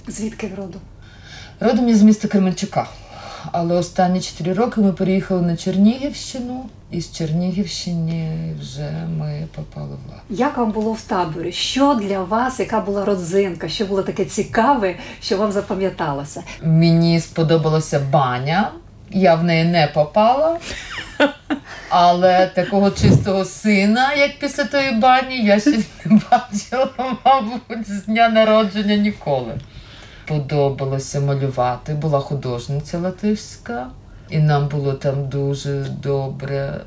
Звідки 0.08 0.46
ви 0.46 0.54
родом? 0.56 0.80
Родом 1.60 1.88
із 1.88 2.02
міста 2.02 2.28
Кременчука. 2.28 2.86
Але 3.52 3.74
останні 3.74 4.20
4 4.20 4.52
роки 4.52 4.80
ми 4.80 4.92
переїхали 4.92 5.42
на 5.42 5.56
Чернігівщину, 5.56 6.64
і 6.90 7.00
з 7.00 7.12
Чернігівщини 7.12 8.54
вже 8.60 8.92
ми 9.18 9.46
попали 9.54 9.96
в 10.06 10.10
лад. 10.10 10.20
Як 10.30 10.56
вам 10.56 10.70
було 10.72 10.92
в 10.92 11.00
таборі? 11.00 11.52
Що 11.52 11.94
для 11.94 12.24
вас, 12.24 12.60
яка 12.60 12.80
була 12.80 13.04
родзинка, 13.04 13.68
що 13.68 13.86
було 13.86 14.02
таке 14.02 14.24
цікаве, 14.24 14.96
що 15.20 15.36
вам 15.36 15.52
запам'яталося? 15.52 16.42
Мені 16.62 17.20
сподобалася 17.20 18.00
баня. 18.12 18.70
Я 19.12 19.34
в 19.34 19.44
неї 19.44 19.64
не 19.64 19.86
попала. 19.86 20.58
Але 21.88 22.46
такого 22.46 22.90
чистого 22.90 23.44
сина, 23.44 24.14
як 24.14 24.38
після 24.38 24.64
тої 24.64 24.92
бані, 24.92 25.44
я 25.44 25.60
ще 25.60 25.70
не 26.04 26.20
бачила, 26.30 26.88
мабуть, 27.24 27.88
з 27.88 28.04
дня 28.04 28.28
народження 28.28 28.96
ніколи. 28.96 29.54
Подобалося 30.26 31.20
малювати. 31.20 31.94
Була 31.94 32.20
художниця 32.20 32.98
латиська, 32.98 33.86
і 34.30 34.38
нам 34.38 34.68
було 34.68 34.92
там 34.92 35.28
дуже 35.28 35.86
добре 36.02 36.80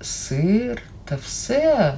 сир 0.00 0.82
та 1.04 1.16
все. 1.26 1.94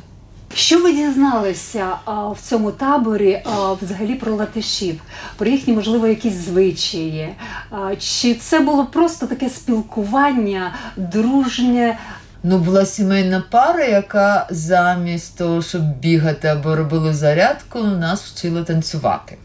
Що 0.54 0.78
ви 0.82 0.92
дізналися 0.92 1.87
а, 2.04 2.28
в 2.28 2.38
цьому 2.42 2.71
таборі 2.71 3.42
а, 3.44 3.73
взагалі 3.73 4.14
про 4.14 4.35
латишів, 4.35 5.00
про 5.37 5.49
їхні, 5.50 5.75
можливо, 5.75 6.06
якісь 6.06 6.35
звичаї? 6.35 7.28
А, 7.71 7.97
чи 7.97 8.35
це 8.35 8.61
було 8.61 8.85
просто 8.87 9.26
таке 9.26 9.49
спілкування, 9.49 10.75
дружнє? 10.97 11.99
Ну, 12.42 12.59
була 12.59 12.87
сімейна 12.87 13.42
пара, 13.50 13.85
яка 13.85 14.47
замість 14.50 15.38
того, 15.38 15.62
щоб 15.62 15.82
бігати 15.82 16.49
або 16.49 16.76
робили 16.76 17.14
зарядку, 17.14 17.78
нас 17.78 18.23
вчила 18.23 18.62
танцювати. 18.62 19.37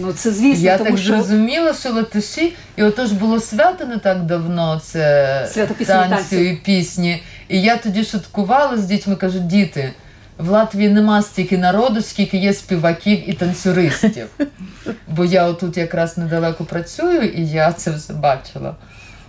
Ну 0.00 0.12
це 0.12 0.30
звісно, 0.32 0.64
Я 0.64 0.78
тому 0.78 0.90
так 0.90 0.98
що 0.98 1.12
зрозуміла, 1.12 1.74
що 1.74 1.92
латиші, 1.92 2.56
і 2.76 2.82
отож 2.82 3.12
було 3.12 3.40
свято 3.40 3.84
не 3.86 3.98
так 3.98 4.22
давно, 4.22 4.80
це 4.84 5.48
Свято 5.52 5.74
пісні 5.74 5.94
танців. 5.94 6.40
і 6.40 6.56
пісні. 6.56 7.22
І 7.48 7.62
я 7.62 7.76
тоді 7.76 8.04
шуткувала 8.04 8.76
з 8.76 8.84
дітьми, 8.84 9.16
кажу, 9.16 9.38
діти, 9.38 9.92
в 10.38 10.48
Латвії 10.48 10.88
нема 10.88 11.22
стільки 11.22 11.58
народу, 11.58 12.02
скільки 12.02 12.36
є 12.36 12.52
співаків 12.52 13.30
і 13.30 13.32
танцюристів. 13.32 14.28
Бо 15.08 15.24
я 15.24 15.44
отут 15.44 15.76
якраз 15.76 16.18
недалеко 16.18 16.64
працюю, 16.64 17.22
і 17.22 17.46
я 17.46 17.72
це 17.72 17.90
все 17.90 18.14
бачила. 18.14 18.76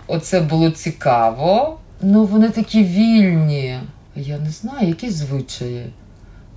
Оце 0.06 0.40
було 0.40 0.70
цікаво. 0.70 1.78
Ну, 2.02 2.24
вони 2.24 2.50
такі 2.50 2.84
вільні. 2.84 3.78
Я 4.16 4.38
не 4.38 4.50
знаю, 4.50 4.88
які 4.88 5.10
звичаї. 5.10 5.86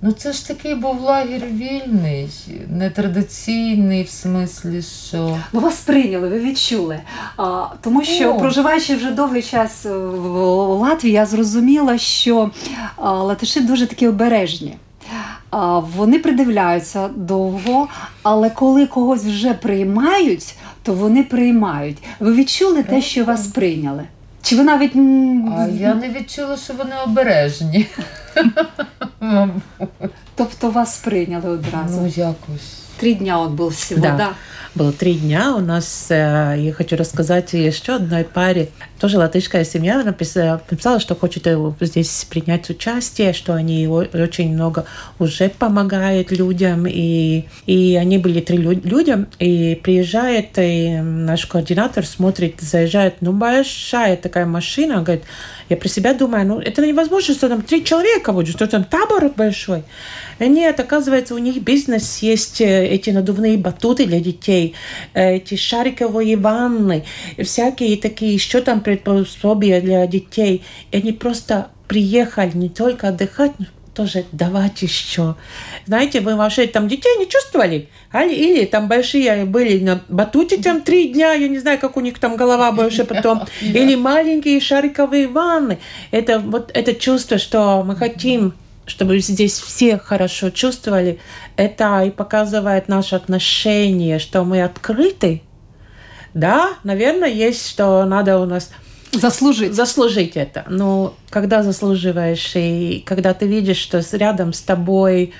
Ну, 0.04 0.12
це 0.12 0.32
ж 0.32 0.48
такий 0.48 0.74
був 0.74 1.00
лагерь 1.00 1.46
вільний, 1.52 2.28
нетрадиційний, 2.68 4.02
в 4.02 4.08
смислі, 4.08 4.82
що. 4.82 5.38
ну 5.52 5.60
вас 5.60 5.80
прийняли, 5.80 6.28
ви 6.28 6.38
відчули. 6.38 7.00
А, 7.36 7.64
тому 7.80 8.04
що 8.04 8.34
О. 8.34 8.38
проживаючи 8.38 8.96
вже 8.96 9.10
довгий 9.10 9.42
час 9.42 9.84
в 9.84 10.36
Латвії, 10.80 11.14
я 11.14 11.26
зрозуміла, 11.26 11.98
що 11.98 12.50
латиші 12.98 13.60
дуже 13.60 13.86
такі 13.86 14.08
обережні. 14.08 14.76
А, 15.50 15.78
Вони 15.78 16.18
придивляються 16.18 17.08
довго, 17.16 17.88
але 18.22 18.50
коли 18.50 18.86
когось 18.86 19.24
вже 19.24 19.54
приймають, 19.54 20.54
то 20.82 20.94
вони 20.94 21.22
приймають. 21.22 21.98
Ви 22.20 22.34
відчули 22.34 22.82
те, 22.82 23.02
що 23.02 23.24
вас 23.24 23.46
прийняли? 23.46 24.04
Чи 24.42 24.56
ви 24.56 24.64
навіть 24.64 24.96
А 25.58 25.68
я 25.80 25.94
не 25.94 26.08
відчула, 26.08 26.56
що 26.56 26.74
вони 26.74 26.92
обережні. 27.06 27.86
Тобто 30.36 30.70
вас 30.70 30.96
прийняли 31.04 31.46
одразу? 31.54 32.00
Ну, 32.00 32.06
якось. 32.06 32.78
Три 33.00 33.14
дня 33.14 33.40
он 33.40 33.56
был 33.56 33.70
всего, 33.70 34.00
Да. 34.00 34.16
да. 34.16 34.32
Было 34.74 34.92
три 34.92 35.14
дня. 35.14 35.56
У 35.56 35.60
нас, 35.60 36.06
э, 36.10 36.54
я 36.58 36.72
хочу 36.72 36.96
рассказать 36.96 37.52
еще 37.52 37.96
одной 37.96 38.24
паре. 38.24 38.68
Тоже 39.00 39.18
латышская 39.18 39.64
семья 39.64 40.02
написала, 40.02 41.00
что 41.00 41.14
хочет 41.16 41.46
э, 41.46 41.58
здесь 41.80 42.24
принять 42.30 42.70
участие, 42.70 43.32
что 43.32 43.54
они 43.54 43.86
очень 43.88 44.54
много 44.54 44.84
уже 45.18 45.48
помогают 45.48 46.30
людям. 46.30 46.86
И, 46.88 47.44
и 47.66 47.96
они 48.00 48.18
были 48.18 48.40
три 48.40 48.56
лю- 48.58 48.80
людям. 48.84 49.26
И 49.40 49.78
приезжает 49.82 50.50
и 50.58 51.00
наш 51.02 51.44
координатор, 51.46 52.06
смотрит, 52.06 52.60
заезжает, 52.60 53.16
ну, 53.20 53.32
большая 53.32 54.16
такая 54.16 54.46
машина. 54.46 55.02
Говорит, 55.02 55.24
я 55.72 55.76
про 55.78 55.88
себя 55.88 56.12
думаю, 56.12 56.46
ну, 56.46 56.60
это 56.60 56.86
невозможно, 56.86 57.34
что 57.34 57.48
там 57.48 57.62
три 57.62 57.82
человека 57.82 58.32
будет, 58.32 58.54
что 58.54 58.66
там 58.66 58.84
табор 58.84 59.30
большой. 59.34 59.84
Нет, 60.38 60.78
оказывается, 60.78 61.34
у 61.34 61.38
них 61.38 61.62
бизнес 61.62 62.18
есть 62.18 62.60
э, 62.60 62.86
эти 62.86 63.10
надувные 63.10 63.56
батуты 63.56 64.06
для 64.06 64.20
детей, 64.20 64.74
э, 65.14 65.36
эти 65.36 65.56
шариковые 65.56 66.36
ванны, 66.36 67.04
всякие 67.38 67.96
такие 67.96 68.34
еще 68.34 68.60
там 68.60 68.82
приспособия 68.82 69.80
для 69.80 70.06
детей. 70.06 70.62
И 70.90 70.98
они 70.98 71.12
просто 71.12 71.68
приехали 71.88 72.50
не 72.54 72.68
только 72.68 73.08
отдыхать, 73.08 73.52
но 73.58 73.66
тоже 73.94 74.24
давать 74.32 74.82
еще. 74.82 75.36
Знаете, 75.86 76.20
вы 76.20 76.36
вообще 76.36 76.66
там 76.66 76.88
детей 76.88 77.16
не 77.18 77.28
чувствовали? 77.28 77.88
А, 78.10 78.24
Или 78.24 78.64
там 78.64 78.88
большие 78.88 79.44
были 79.44 79.82
на 79.82 80.02
батуте 80.08 80.56
там 80.56 80.80
три 80.82 81.08
дня, 81.08 81.32
я 81.32 81.48
не 81.48 81.58
знаю, 81.58 81.78
как 81.78 81.96
у 81.96 82.00
них 82.00 82.18
там 82.18 82.36
голова 82.36 82.72
больше 82.72 83.04
потом. 83.04 83.42
Или 83.60 83.94
маленькие 83.94 84.60
шариковые 84.60 85.28
ванны. 85.28 85.78
Это 86.10 86.38
вот 86.38 86.70
это 86.74 86.94
чувство, 86.94 87.38
что 87.38 87.82
мы 87.82 87.96
хотим 87.96 88.54
чтобы 88.84 89.18
здесь 89.20 89.60
все 89.60 89.96
хорошо 89.96 90.50
чувствовали, 90.50 91.20
это 91.56 92.02
и 92.02 92.10
показывает 92.10 92.88
наше 92.88 93.14
отношение, 93.14 94.18
что 94.18 94.42
мы 94.42 94.62
открыты. 94.62 95.42
Да, 96.34 96.70
наверное, 96.82 97.28
есть, 97.28 97.68
что 97.68 98.04
надо 98.04 98.38
у 98.38 98.44
нас 98.44 98.70
Заслужить. 99.12 99.74
заслужить 99.74 100.36
это. 100.36 100.64
Но 100.68 101.14
когда 101.30 101.62
заслуживаешь, 101.62 102.52
и 102.54 103.02
когда 103.06 103.34
ты 103.34 103.46
видишь, 103.46 103.76
что 103.76 104.02
рядом 104.12 104.52
с 104.52 104.60
тобой 104.60 105.32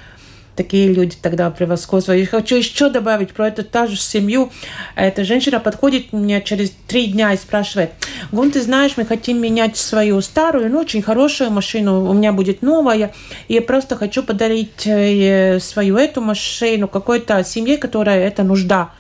такие 0.57 0.93
люди 0.93 1.17
тогда 1.21 1.51
превосходство. 1.51 2.15
И 2.15 2.25
хочу 2.25 2.57
еще 2.57 2.89
добавить 2.91 3.33
про 3.33 3.49
эту 3.49 3.65
та 3.65 3.87
же 3.87 3.97
семью. 3.97 4.51
Эта 4.97 5.25
женщина 5.25 5.61
подходит 5.61 6.13
мне 6.13 6.43
через 6.43 6.73
три 6.87 7.07
дня 7.07 7.33
и 7.33 7.37
спрашивает, 7.37 7.91
Гун, 8.31 8.51
ты 8.51 8.61
знаешь, 8.61 8.93
мы 8.97 9.05
хотим 9.05 9.41
менять 9.41 9.77
свою 9.77 10.21
старую, 10.21 10.71
ну, 10.71 10.81
очень 10.81 11.03
хорошую 11.03 11.51
машину, 11.51 12.09
у 12.09 12.13
меня 12.13 12.33
будет 12.33 12.63
новая, 12.63 13.13
и 13.49 13.55
я 13.55 13.63
просто 13.63 13.97
хочу 13.97 14.23
подарить 14.23 14.87
э, 14.87 15.59
свою 15.61 15.97
эту 15.97 16.21
машину 16.21 16.89
какой-то 16.89 17.43
семье, 17.45 17.79
которая 17.79 18.27
это 18.27 18.43
нужда. 18.43 18.91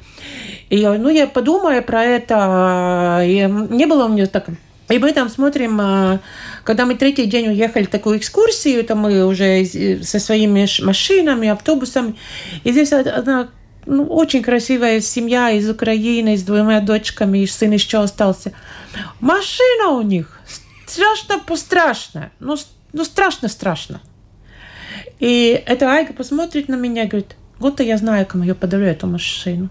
И 0.72 0.86
ну, 0.86 1.10
я 1.10 1.26
подумаю 1.26 1.82
про 1.82 2.02
это, 2.02 3.20
и 3.22 3.46
не 3.70 3.84
было 3.84 4.06
у 4.06 4.08
меня 4.08 4.26
так 4.26 4.48
и 4.88 4.98
мы 4.98 5.12
там 5.12 5.28
смотрим, 5.28 5.80
э, 5.80 6.18
когда 6.64 6.86
мы 6.86 6.94
третий 6.94 7.26
день 7.26 7.48
уехали 7.48 7.84
в 7.84 7.90
такую 7.90 8.18
экскурсию, 8.18 8.80
это 8.80 8.94
мы 8.94 9.24
уже 9.26 9.64
со 10.02 10.18
своими 10.18 10.66
машинами, 10.82 11.48
автобусами. 11.48 12.14
И 12.64 12.72
здесь 12.72 12.92
одна 12.92 13.48
ну, 13.84 14.04
очень 14.04 14.42
красивая 14.42 15.00
семья 15.00 15.50
из 15.50 15.68
Украины, 15.68 16.36
с 16.36 16.42
двумя 16.42 16.80
дочками, 16.80 17.38
и 17.38 17.46
сын 17.46 17.70
еще 17.70 18.02
остался. 18.02 18.52
Машина 19.20 19.90
у 19.90 20.02
них 20.02 20.40
страшно 20.86 21.38
пострашная. 21.38 22.32
Ну, 22.40 22.56
ну 22.94 23.04
страшно-страшно. 23.04 24.00
И 25.20 25.62
эта 25.66 25.90
Айга 25.90 26.14
посмотрит 26.14 26.68
на 26.68 26.76
меня 26.76 27.04
и 27.04 27.08
говорит, 27.08 27.36
вот 27.58 27.80
я 27.80 27.96
знаю, 27.98 28.26
кому 28.26 28.44
я 28.44 28.54
подарю 28.54 28.84
эту 28.84 29.06
машину. 29.06 29.68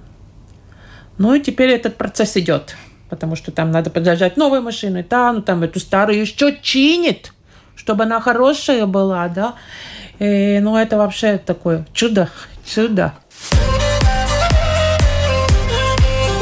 Ну 1.17 1.33
и 1.35 1.39
теперь 1.39 1.71
этот 1.71 1.97
процесс 1.97 2.37
идет 2.37 2.75
потому 3.11 3.35
что 3.35 3.51
там 3.51 3.71
надо 3.71 3.89
подождать 3.89 4.37
новые 4.37 4.61
машины, 4.61 5.05
да, 5.07 5.33
ну 5.33 5.41
там 5.41 5.61
эту 5.63 5.81
старую 5.81 6.21
еще 6.21 6.57
чинит, 6.61 7.33
чтобы 7.75 8.05
она 8.05 8.21
хорошая 8.21 8.85
была, 8.85 9.27
да. 9.27 9.55
И, 10.17 10.59
ну 10.61 10.77
это 10.77 10.97
вообще 10.97 11.37
такое 11.37 11.85
чудо, 11.93 12.29
чудо. 12.65 13.13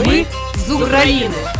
Мы 0.05 0.25
з 0.55 0.71
України. 0.71 1.58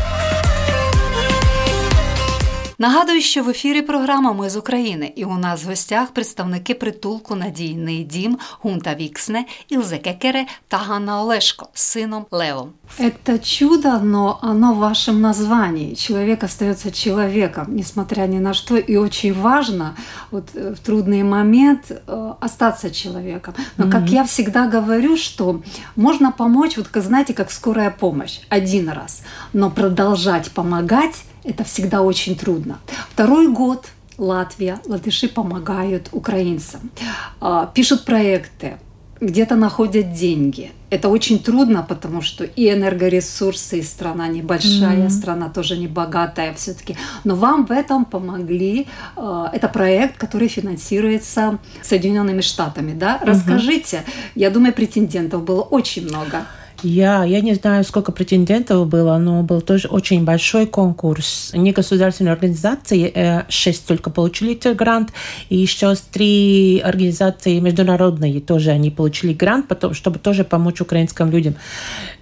Нагадую, 2.78 3.20
що 3.20 3.42
в 3.42 3.49
ефірі 3.49 3.82
програма 3.82 4.32
Ми 4.32 4.50
з 4.50 4.56
України, 4.56 5.12
і 5.16 5.25
у 5.25 5.34
нас 5.38 5.64
в 5.64 5.68
гостях 5.68 6.11
представники 6.11 6.75
притулку 6.75 7.34
Надійний 7.34 8.04
дім 8.04 8.38
Гунта 8.61 8.94
Віксне, 8.94 9.44
Ілзе 9.68 9.99
Кекере 9.99 10.44
та 10.68 10.76
Ганна 10.76 11.20
Олешко 11.20 11.68
з 11.75 11.82
сином 11.82 12.26
Лео. 12.30 12.68
Это 12.99 13.38
чудо, 13.38 13.99
но 14.02 14.38
оно 14.42 14.75
в 14.75 14.76
вашем 14.76 15.20
названии. 15.20 15.94
Человек 15.94 16.44
остается 16.44 16.90
человеком, 16.90 17.66
несмотря 17.68 18.26
ни 18.26 18.38
на 18.38 18.54
что. 18.54 18.76
И 18.76 18.96
очень 18.96 19.32
важно 19.32 19.94
вот, 20.30 20.44
э, 20.54 20.75
в 20.75 20.78
трудный 20.78 21.23
момент 21.23 21.90
э, 21.90 22.34
остаться 22.40 22.90
человеком. 22.90 23.54
Но 23.76 23.87
mm-hmm. 23.87 23.90
как 23.90 24.11
я 24.11 24.25
всегда 24.25 24.66
говорю, 24.66 25.16
что 25.16 25.61
можно 25.96 26.32
помочь, 26.32 26.76
вот 26.76 26.88
знаете, 26.94 27.34
как 27.34 27.50
скорая 27.50 27.90
помощь, 27.90 28.40
один 28.49 28.90
раз. 28.90 29.23
Но 29.52 29.70
продолжать 29.70 30.50
помогать 30.50 31.25
это 31.43 31.63
всегда 31.63 32.01
очень 32.01 32.36
трудно. 32.36 32.79
Второй 33.12 33.48
год 33.48 33.88
Латвия, 34.17 34.79
латыши 34.86 35.29
помогают 35.29 36.10
украинцам, 36.12 36.91
а, 37.39 37.67
пишут 37.67 38.03
проекты, 38.03 38.77
где-то 39.22 39.55
находят 39.55 40.13
деньги. 40.13 40.72
Это 40.89 41.10
очень 41.10 41.39
трудно, 41.39 41.84
потому 41.84 42.22
что 42.22 42.43
и 42.43 42.69
энергоресурсы, 42.69 43.79
и 43.79 43.84
страна 43.84 44.27
небольшая, 44.27 45.05
mm-hmm. 45.05 45.10
страна 45.10 45.50
тоже 45.50 45.77
не 45.77 45.88
богатая 45.88 46.53
все-таки. 46.53 46.98
Но 47.24 47.36
вам 47.36 47.65
в 47.65 47.72
этом 47.72 48.05
помогли. 48.05 48.88
А, 49.15 49.50
это 49.53 49.67
проект, 49.67 50.17
который 50.17 50.48
финансируется 50.48 51.60
Соединенными 51.81 52.41
Штатами. 52.41 52.93
Да? 52.93 53.19
Расскажите, 53.22 53.98
mm-hmm. 53.98 54.31
я 54.36 54.50
думаю, 54.50 54.74
претендентов 54.74 55.43
было 55.43 55.62
очень 55.62 56.08
много. 56.08 56.46
Я, 56.83 57.25
я 57.25 57.41
не 57.41 57.55
знаю, 57.55 57.83
сколько 57.83 58.12
претендентов 58.12 58.88
было, 58.88 59.17
но 59.17 59.43
был 59.43 59.62
тоже 59.62 59.89
очень 59.89 60.24
большой 60.24 60.65
конкурс. 60.65 61.51
Негосударственные 61.53 62.31
организации, 62.33 63.12
э, 63.13 63.43
шесть 63.50 63.86
только 63.86 64.09
получили 64.09 64.53
этот 64.53 64.77
грант, 64.77 65.12
и 65.50 65.57
еще 65.57 65.93
три 66.12 66.79
организации 66.79 67.59
международные 67.59 68.39
тоже 68.39 68.71
они 68.71 68.91
получили 68.91 69.33
грант, 69.33 69.67
потом, 69.67 69.93
чтобы 69.93 70.19
тоже 70.19 70.43
помочь 70.45 70.79
украинским 70.79 71.29
людям. 71.29 71.55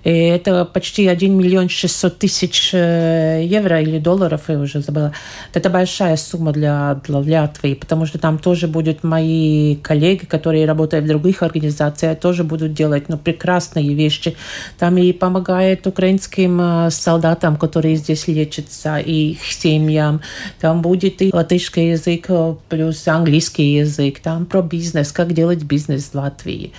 И 0.04 0.10
это 0.10 0.66
почти 0.66 1.08
1 1.08 1.38
миллион 1.38 1.70
600 1.70 2.18
тысяч 2.18 2.72
э, 2.74 3.44
евро 3.46 3.82
или 3.82 4.00
долларов, 4.00 4.44
я 4.48 4.58
уже 4.58 4.82
забыла. 4.82 5.14
Это 5.54 5.70
большая 5.70 6.18
сумма 6.18 6.52
для, 6.52 7.00
для 7.06 7.42
Латвии, 7.42 7.76
потому 7.76 8.06
что 8.06 8.18
там 8.18 8.40
тоже 8.40 8.68
будут 8.68 9.04
мои 9.04 9.76
коллеги, 9.76 10.26
которые 10.26 10.66
работают 10.66 11.06
в 11.06 11.08
других 11.08 11.44
организациях, 11.44 12.20
тоже 12.20 12.44
будут 12.44 12.74
делать 12.74 13.10
ну, 13.10 13.18
прекрасные 13.18 13.94
вещи. 13.94 14.36
Там 14.78 14.98
и 14.98 15.12
помогает 15.14 15.88
украинским 15.88 16.60
э, 16.62 16.90
солдатам, 16.92 17.58
которые 17.58 17.96
здесь 17.96 18.28
лечатся, 18.28 18.98
и 18.98 19.32
их 19.32 19.44
семьям. 19.44 20.22
Там 20.60 20.82
будет 20.82 21.22
и 21.22 21.32
латышский 21.34 21.92
язык 21.92 22.26
э, 22.30 22.56
плюс 22.70 23.08
английский 23.08 23.76
язык. 23.76 24.20
Там 24.20 24.46
про 24.46 24.62
бизнес, 24.62 25.12
как 25.12 25.34
делать 25.34 25.64
бизнес 25.64 26.10
в 26.12 26.16
Латвии. 26.16 26.72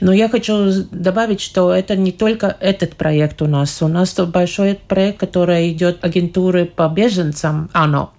Но 0.00 0.12
я 0.12 0.28
хочу 0.28 0.84
добавить, 0.90 1.40
что 1.40 1.72
это 1.72 1.96
не 1.96 2.12
только 2.12 2.56
этот 2.60 2.96
проект 2.96 3.42
у 3.42 3.46
нас. 3.46 3.82
У 3.82 3.88
нас 3.88 4.14
большой 4.14 4.78
проект, 4.88 5.18
который 5.20 5.72
идет 5.72 6.04
агентуры 6.04 6.64
по 6.64 6.88
беженцам, 6.88 7.70
АНО. 7.72 8.15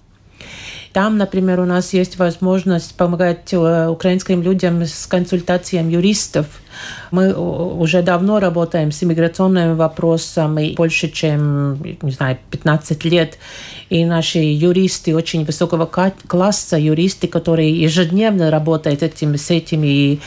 Там, 0.93 1.17
например, 1.17 1.59
у 1.59 1.65
нас 1.65 1.93
есть 1.93 2.17
возможность 2.17 2.95
помогать 2.95 3.53
э, 3.53 3.87
украинским 3.87 4.41
людям 4.41 4.83
с 4.83 5.05
консультацией 5.07 5.89
юристов– 5.91 6.45
мы 7.11 7.33
уже 7.33 8.01
давно 8.01 8.39
работаем 8.39 8.91
с 8.91 9.03
иммиграционными 9.03 9.73
вопросами, 9.73 10.73
больше, 10.75 11.09
чем, 11.09 11.81
не 12.01 12.11
знаю, 12.11 12.37
15 12.51 13.05
лет. 13.05 13.37
И 13.89 14.05
наши 14.05 14.39
юристы 14.39 15.15
очень 15.15 15.45
высокого 15.45 15.85
класса, 15.85 16.77
юристы, 16.77 17.27
которые 17.27 17.81
ежедневно 17.81 18.51
работают 18.51 19.03
этим, 19.03 19.37
с 19.37 19.49
этими 19.49 20.19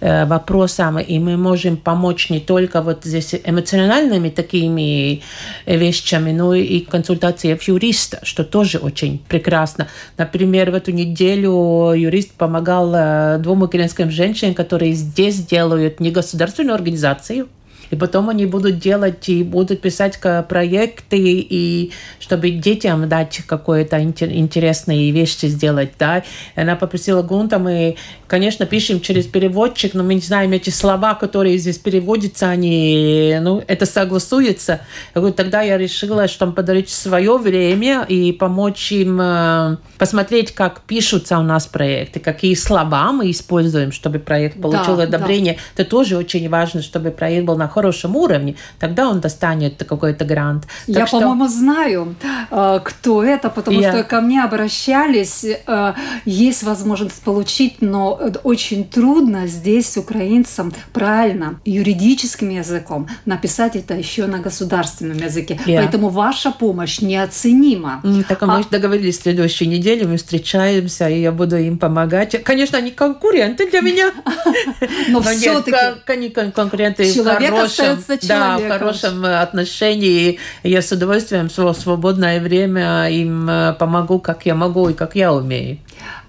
э, 0.00 0.24
вопросами, 0.26 1.02
и 1.02 1.18
мы 1.18 1.36
можем 1.36 1.76
помочь 1.76 2.30
не 2.30 2.40
только 2.40 2.80
вот 2.82 3.04
здесь 3.04 3.34
эмоциональными 3.44 4.28
такими 4.28 5.22
вещами, 5.66 6.32
но 6.32 6.54
и 6.54 6.80
консультацией 6.80 7.58
юриста, 7.66 8.20
что 8.22 8.44
тоже 8.44 8.78
очень 8.78 9.18
прекрасно. 9.28 9.88
Например, 10.16 10.70
в 10.70 10.74
эту 10.74 10.92
неделю 10.92 11.92
юрист 11.92 12.32
помогал 12.32 12.94
э, 12.94 13.38
двум 13.38 13.62
украинским 13.62 14.10
женщинам, 14.10 14.54
которые 14.54 14.92
здесь 14.92 15.36
делают 15.44 16.00
негосударственную 16.00 16.74
организацию, 16.74 17.48
и 17.90 17.96
потом 17.96 18.28
они 18.28 18.46
будут 18.46 18.78
делать 18.78 19.28
и 19.28 19.42
будут 19.42 19.80
писать 19.80 20.18
проекты, 20.48 21.18
и 21.18 21.92
чтобы 22.20 22.50
детям 22.50 23.08
дать 23.08 23.42
какое-то 23.46 24.02
интересные 24.02 25.10
вещи 25.10 25.46
сделать, 25.46 25.92
да. 25.98 26.22
Она 26.54 26.76
попросила 26.76 27.22
Гунта, 27.22 27.58
мы, 27.58 27.96
конечно, 28.28 28.66
пишем 28.66 29.00
через 29.00 29.26
переводчик, 29.26 29.94
но 29.94 30.04
мы 30.04 30.14
не 30.14 30.20
знаем 30.20 30.52
эти 30.52 30.70
слова, 30.70 31.14
которые 31.14 31.58
здесь 31.58 31.78
переводятся, 31.78 32.48
они, 32.48 33.36
ну, 33.40 33.64
это 33.66 33.86
согласуется. 33.86 34.80
Тогда 35.14 35.62
я 35.62 35.78
решила, 35.78 36.28
что 36.28 36.46
подарить 36.52 36.90
свое 36.90 37.38
время 37.38 38.04
и 38.08 38.32
помочь 38.32 38.92
им 38.92 39.18
э, 39.20 39.76
посмотреть, 39.98 40.54
как 40.54 40.82
пишутся 40.82 41.38
у 41.38 41.42
нас 41.42 41.66
проекты, 41.66 42.20
какие 42.20 42.54
слова 42.54 43.12
мы 43.12 43.30
используем, 43.30 43.92
чтобы 43.92 44.18
проект 44.18 44.60
получил 44.60 44.96
да, 44.96 45.04
одобрение. 45.04 45.54
Да. 45.54 45.82
Это 45.82 45.90
тоже 45.90 46.16
очень 46.16 46.48
важно, 46.48 46.82
чтобы 46.82 47.10
проект 47.10 47.46
был 47.46 47.56
на 47.56 47.68
хорошем 47.68 48.14
уровне, 48.14 48.56
тогда 48.78 49.08
он 49.08 49.20
достанет 49.20 49.82
какой-то 49.82 50.24
грант. 50.24 50.66
Так 50.86 50.96
Я, 50.96 51.06
что... 51.06 51.20
по-моему, 51.20 51.48
знаю, 51.48 52.14
э, 52.50 52.80
кто 52.84 53.24
это, 53.24 53.48
потому 53.48 53.80
Я... 53.80 53.92
что 53.92 54.04
ко 54.04 54.20
мне 54.20 54.44
обращались, 54.44 55.44
э, 55.44 55.94
есть 56.26 56.62
возможность 56.62 57.22
получить, 57.22 57.76
но 57.80 58.17
очень 58.44 58.84
трудно 58.84 59.46
здесь 59.46 59.96
украинцам 59.96 60.72
правильно 60.92 61.60
юридическим 61.64 62.50
языком 62.50 63.08
написать 63.24 63.76
это 63.76 63.94
еще 63.94 64.26
на 64.26 64.38
государственном 64.38 65.18
языке. 65.18 65.58
Yeah. 65.66 65.76
Поэтому 65.76 66.08
ваша 66.08 66.50
помощь 66.50 67.00
неоценима. 67.00 68.02
Так 68.28 68.42
а 68.42 68.46
мы 68.46 68.60
а... 68.60 68.64
договорились 68.70 69.18
в 69.18 69.22
следующей 69.22 69.66
неделе, 69.66 70.06
мы 70.06 70.16
встречаемся, 70.16 71.08
и 71.08 71.20
я 71.20 71.32
буду 71.32 71.56
им 71.56 71.78
помогать. 71.78 72.42
Конечно, 72.42 72.78
они 72.78 72.90
конкуренты 72.90 73.70
для 73.70 73.80
меня. 73.80 74.12
Но 75.08 75.20
все-таки 75.22 75.76
они 76.06 76.30
конкуренты 76.30 77.04
хорошем, 77.12 77.98
остается 77.98 78.28
да, 78.28 78.58
в 78.58 78.68
хорошем 78.68 79.24
отношении. 79.24 80.38
Я 80.62 80.82
с 80.82 80.92
удовольствием 80.92 81.48
в 81.48 81.72
свободное 81.74 82.40
время 82.40 83.08
им 83.10 83.48
э, 83.48 83.74
помогу, 83.78 84.18
как 84.18 84.46
я 84.46 84.54
могу 84.54 84.88
и 84.88 84.94
как 84.94 85.14
я 85.14 85.32
умею. 85.32 85.78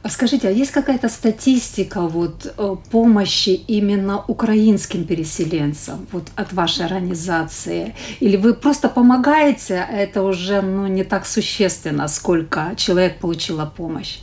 Скажите, 0.08 0.48
а 0.48 0.52
есть 0.52 0.72
какая-то 0.72 1.10
статистика 1.10 2.02
вот, 2.02 2.54
э, 2.58 2.76
помощи 2.90 3.50
именно 3.50 4.24
украинским 4.28 5.04
переселенцам 5.04 6.08
вот, 6.14 6.30
от 6.36 6.54
вашей 6.54 6.86
организации? 6.86 7.96
Или 8.22 8.38
вы 8.38 8.54
просто 8.54 8.88
помогаете, 8.88 9.86
а 9.90 9.94
это 9.94 10.24
уже 10.24 10.62
ну, 10.62 10.88
не 10.88 11.04
так 11.04 11.26
существенно, 11.26 12.08
сколько 12.08 12.72
человек 12.78 13.20
получила 13.20 13.66
помощь? 13.66 14.20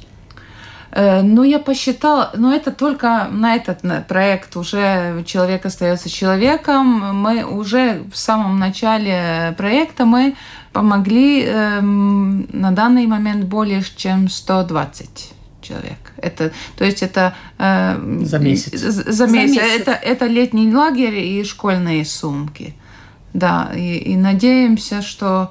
Э, 0.92 1.20
ну, 1.20 1.42
я 1.42 1.58
посчитала, 1.58 2.30
но 2.34 2.54
это 2.54 2.72
только 2.72 3.28
на 3.30 3.54
этот 3.54 3.82
проект 4.08 4.56
уже 4.56 5.22
человек 5.26 5.66
остается 5.66 6.08
человеком. 6.08 7.16
Мы 7.16 7.44
уже 7.44 8.02
в 8.10 8.16
самом 8.16 8.58
начале 8.58 9.54
проекта 9.58 10.06
мы 10.06 10.36
помогли 10.72 11.44
эм, 11.44 12.48
на 12.50 12.70
данный 12.70 13.06
момент 13.06 13.44
более 13.44 13.82
чем 13.96 14.30
120 14.30 15.35
человек. 15.66 16.12
Это, 16.16 16.52
то 16.76 16.84
есть 16.84 17.02
это 17.02 17.34
э, 17.58 18.20
за 18.22 18.38
месяц. 18.38 18.78
За, 18.78 19.12
за 19.12 19.26
месяц. 19.26 19.56
месяц. 19.56 19.80
Это, 19.80 19.92
это 19.92 20.26
летний 20.26 20.72
лагерь 20.72 21.18
и 21.18 21.44
школьные 21.44 22.04
сумки. 22.04 22.74
Да, 23.32 23.70
и, 23.74 23.96
и 23.98 24.16
надеемся, 24.16 25.02
что 25.02 25.50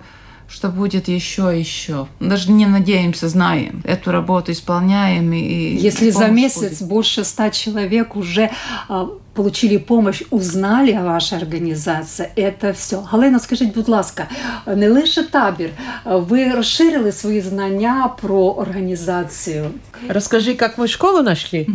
что 0.50 0.68
будет 0.68 1.08
еще 1.08 1.52
еще. 1.58 2.06
Даже 2.20 2.50
не 2.50 2.66
надеемся, 2.66 3.28
знаем. 3.28 3.82
Эту 3.84 4.10
работу 4.10 4.50
исполняем. 4.50 5.32
И 5.32 5.76
Если 5.76 6.10
за 6.10 6.26
месяц 6.26 6.80
будет. 6.80 6.88
больше 6.88 7.20
ста 7.24 7.50
человек 7.50 8.16
уже 8.16 8.50
а, 8.88 9.06
получили 9.34 9.76
помощь, 9.78 10.22
узнали 10.30 10.92
о 10.92 11.04
вашей 11.04 11.38
організації, 11.38 12.28
це 12.60 12.70
все. 12.70 12.98
Галина, 13.04 13.38
скажіть, 13.38 13.74
будь 13.74 13.88
ласка, 13.88 14.26
не 14.66 14.88
лише 14.88 15.22
табір, 15.22 15.70
ви 16.04 16.50
розширили 16.50 17.12
свої 17.12 17.40
знання 17.40 18.10
про 18.20 18.38
організацію. 18.40 19.70
Розкажи, 20.08 20.56
як 20.60 20.78
ви 20.78 20.88
школу 20.88 21.22
знайшли? 21.22 21.66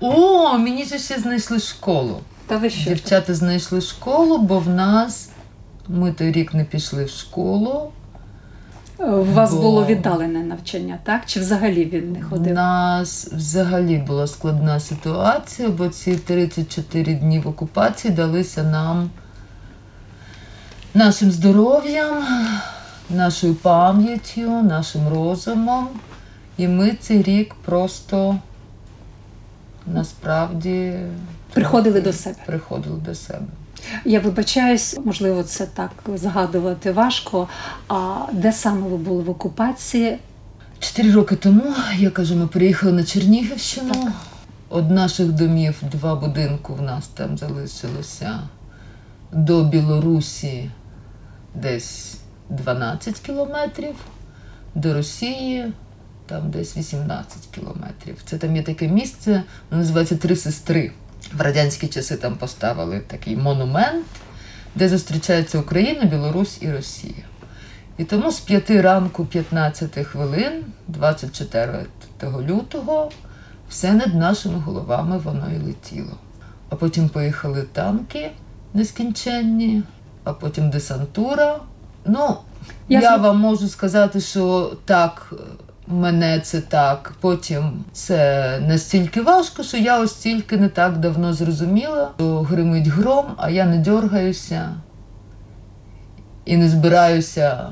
О, 0.00 0.58
мені 0.58 0.84
ж 0.84 0.98
ще 0.98 1.18
знайшли 1.18 1.58
школу. 1.60 2.20
Та 2.46 2.56
ви 2.56 2.70
що? 2.70 2.90
Дівчата 2.90 3.34
знайшли 3.34 3.80
школу, 3.80 4.38
бо 4.38 4.58
в 4.58 4.68
нас 4.68 5.30
ми 5.87 6.11
той 6.11 6.31
рік 6.31 6.53
не 6.53 6.63
пішли 6.63 7.05
в 7.05 7.09
школу. 7.09 7.91
У 8.99 9.23
вас 9.23 9.53
Бо... 9.53 9.61
було 9.61 9.85
віддалене 9.85 10.43
навчання, 10.43 10.99
так? 11.03 11.25
Чи 11.25 11.39
взагалі 11.39 11.85
він 11.85 12.11
не 12.11 12.21
ходив? 12.21 12.51
У 12.51 12.55
нас 12.55 13.27
взагалі 13.33 13.97
була 13.97 14.27
складна 14.27 14.79
ситуація, 14.79 15.69
бо 15.69 15.87
ці 15.87 16.15
34 16.15 17.13
дні 17.13 17.39
в 17.39 17.47
окупації 17.47 18.13
далися 18.13 18.63
нам 18.63 19.09
нашим 20.93 21.31
здоров'ям, 21.31 22.23
нашою 23.09 23.55
пам'яттю, 23.55 24.63
нашим 24.63 25.07
розумом. 25.07 25.87
І 26.57 26.67
ми 26.67 26.91
цей 26.91 27.21
рік 27.21 27.55
просто 27.65 28.39
насправді 29.87 30.93
приходили 31.53 32.01
до 32.01 32.13
себе. 32.13 32.37
Приходили 32.45 32.99
до 32.99 33.15
себе. 33.15 33.45
Я 34.05 34.19
вибачаюсь, 34.19 34.97
можливо, 35.05 35.43
це 35.43 35.65
так 35.65 35.91
згадувати 36.15 36.91
важко. 36.91 37.47
А 37.87 38.15
де 38.33 38.51
саме 38.51 38.87
ви 38.87 38.97
були 38.97 39.23
в 39.23 39.29
окупації? 39.29 40.17
Чотири 40.79 41.11
роки 41.11 41.35
тому 41.35 41.73
я 41.97 42.09
кажу, 42.09 42.35
ми 42.35 42.47
приїхали 42.47 42.91
на 42.91 43.03
Чернігівщину. 43.03 43.93
Так. 43.93 44.11
Од 44.69 44.91
наших 44.91 45.31
домів 45.31 45.75
два 45.91 46.15
будинки 46.15 46.73
в 46.73 46.81
нас 46.81 47.07
там 47.07 47.37
залишилося 47.37 48.39
до 49.31 49.63
Білорусі 49.63 50.69
десь 51.55 52.17
12 52.49 53.19
кілометрів, 53.19 53.95
до 54.75 54.93
Росії 54.93 55.73
там 56.25 56.51
десь 56.51 56.77
18 56.77 57.37
кілометрів. 57.55 58.17
Це 58.25 58.37
там 58.37 58.55
є 58.55 58.63
таке 58.63 58.87
місце, 58.87 59.43
називається 59.71 60.15
Три 60.15 60.35
сестри. 60.35 60.91
В 61.37 61.41
радянські 61.41 61.87
часи 61.87 62.17
там 62.17 62.35
поставили 62.35 62.99
такий 62.99 63.35
монумент, 63.35 64.05
де 64.75 64.89
зустрічаються 64.89 65.59
Україна, 65.59 66.03
Білорусь 66.03 66.57
і 66.61 66.71
Росія. 66.71 67.23
І 67.97 68.03
тому 68.03 68.31
з 68.31 68.39
5 68.39 68.69
ранку 68.69 69.25
15 69.25 70.07
хвилин, 70.07 70.63
24 70.87 71.85
лютого, 72.41 73.11
все 73.69 73.93
над 73.93 74.15
нашими 74.15 74.59
головами 74.59 75.17
воно 75.17 75.47
і 75.55 75.65
летіло. 75.65 76.17
А 76.69 76.75
потім 76.75 77.09
поїхали 77.09 77.63
танки 77.73 78.31
нескінченні, 78.73 79.83
а 80.23 80.33
потім 80.33 80.69
десантура. 80.69 81.59
Ну, 82.05 82.37
я, 82.89 83.01
я 83.01 83.17
вам 83.17 83.39
можу 83.39 83.67
сказати, 83.67 84.21
що 84.21 84.73
так 84.85 85.33
мене 85.87 86.39
це 86.39 86.61
так. 86.61 87.13
Потім 87.21 87.83
це 87.91 88.59
настільки 88.67 89.21
важко, 89.21 89.63
що 89.63 89.77
я 89.77 89.99
ось 89.99 90.13
тільки 90.13 90.57
не 90.57 90.69
так 90.69 90.97
давно 90.97 91.33
зрозуміла, 91.33 92.11
що 92.17 92.41
гримить 92.41 92.87
гром, 92.87 93.25
а 93.37 93.49
я 93.49 93.65
не 93.65 93.77
дергаюся 93.77 94.69
і 96.45 96.57
не 96.57 96.69
збираюся 96.69 97.69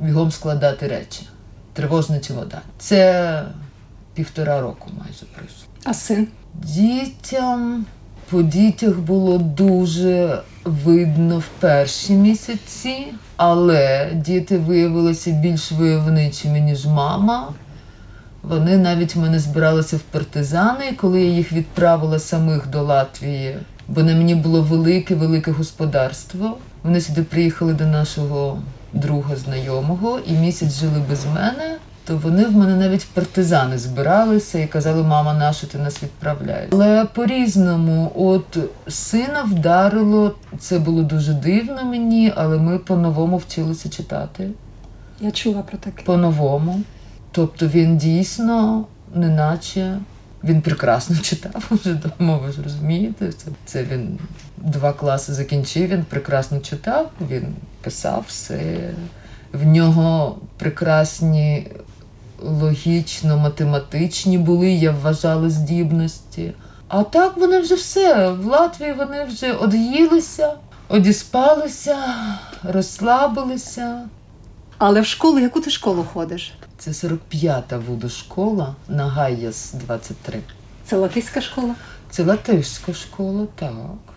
бігом 0.00 0.32
складати 0.32 0.88
речі. 0.88 1.22
Тривожна 1.72 2.18
чи 2.18 2.32
вода. 2.32 2.60
Це 2.78 3.42
півтора 4.14 4.60
року 4.60 4.90
майже 4.98 5.24
пройшло. 5.34 5.64
А 5.84 5.94
син? 5.94 6.28
Дітям 6.54 7.86
по 8.30 8.42
дітях 8.42 8.98
було 8.98 9.38
дуже 9.38 10.42
видно 10.64 11.38
в 11.38 11.46
перші 11.60 12.12
місяці, 12.12 13.06
але 13.36 14.10
діти 14.14 14.58
виявилися 14.58 15.30
більш 15.30 15.72
войовничими, 15.72 16.60
ніж 16.60 16.86
мама. 16.86 17.48
Вони 18.42 18.76
навіть 18.76 19.16
мене 19.16 19.38
збиралися 19.38 19.96
в 19.96 20.00
партизани, 20.00 20.92
коли 20.96 21.22
я 21.22 21.32
їх 21.32 21.52
відправила 21.52 22.18
самих 22.18 22.66
до 22.66 22.82
Латвії, 22.82 23.56
бо 23.88 24.02
на 24.02 24.14
мені 24.14 24.34
було 24.34 24.62
велике-велике 24.62 25.50
господарство. 25.50 26.58
Вони 26.82 27.00
сюди 27.00 27.22
приїхали 27.22 27.72
до 27.72 27.86
нашого 27.86 28.62
друга 28.92 29.36
знайомого 29.36 30.18
і 30.26 30.32
місяць 30.32 30.72
жили 30.72 31.02
без 31.10 31.26
мене 31.26 31.78
то 32.04 32.16
вони 32.16 32.44
в 32.44 32.52
мене 32.52 32.76
навіть 32.76 33.02
в 33.02 33.06
партизани 33.06 33.78
збиралися 33.78 34.58
і 34.58 34.66
казали, 34.66 35.02
мама, 35.02 35.34
нащо 35.34 35.66
ти 35.66 35.78
нас 35.78 36.02
відправляєш? 36.02 36.68
Але 36.72 37.04
по-різному, 37.04 38.12
от 38.14 38.58
сина 38.88 39.42
вдарило, 39.42 40.34
це 40.58 40.78
було 40.78 41.02
дуже 41.02 41.32
дивно 41.32 41.84
мені, 41.84 42.32
але 42.36 42.58
ми 42.58 42.78
по-новому 42.78 43.36
вчилися 43.36 43.88
читати. 43.88 44.50
Я 45.20 45.30
чула 45.30 45.62
про 45.62 45.78
таке. 45.78 46.02
По-новому. 46.02 46.80
Тобто 47.32 47.66
він 47.66 47.98
дійсно, 47.98 48.84
неначе. 49.14 49.98
Він 50.44 50.62
прекрасно 50.62 51.16
читав 51.22 51.64
вже 51.70 51.94
дома, 51.94 52.36
ви 52.36 52.52
ж 52.52 52.62
розумієте. 52.62 53.32
Це, 53.32 53.50
це 53.64 53.84
він 53.84 54.18
два 54.56 54.92
класи 54.92 55.32
закінчив, 55.32 55.88
він 55.88 56.04
прекрасно 56.04 56.58
читав, 56.60 57.10
він 57.30 57.54
писав 57.80 58.24
все. 58.28 58.90
В 59.52 59.66
нього 59.66 60.38
прекрасні 60.58 61.66
логічно-математичні 62.42 64.38
були, 64.38 64.70
я 64.70 64.90
вважала 64.92 65.50
здібності. 65.50 66.52
А 66.88 67.02
так 67.02 67.36
вони 67.36 67.60
вже 67.60 67.74
все. 67.74 68.30
В 68.30 68.46
Латвії 68.46 68.92
вони 68.92 69.24
вже 69.24 69.52
од'їлися, 69.52 70.52
одіспалися, 70.88 71.96
розслабилися. 72.62 74.08
Але 74.78 75.00
в 75.00 75.06
школу, 75.06 75.38
яку 75.38 75.60
ти 75.60 75.70
школу 75.70 76.06
ходиш? 76.12 76.52
Це 76.78 76.90
45-та 76.90 77.78
водошкола 77.78 78.74
на 78.88 79.06
Гайяс 79.06 79.72
23. 79.72 80.40
Це 80.84 80.96
латиська 80.96 81.40
школа? 81.40 81.74
Це 82.10 82.24
латишська 82.24 82.94
школа, 82.94 83.46
так. 83.54 83.72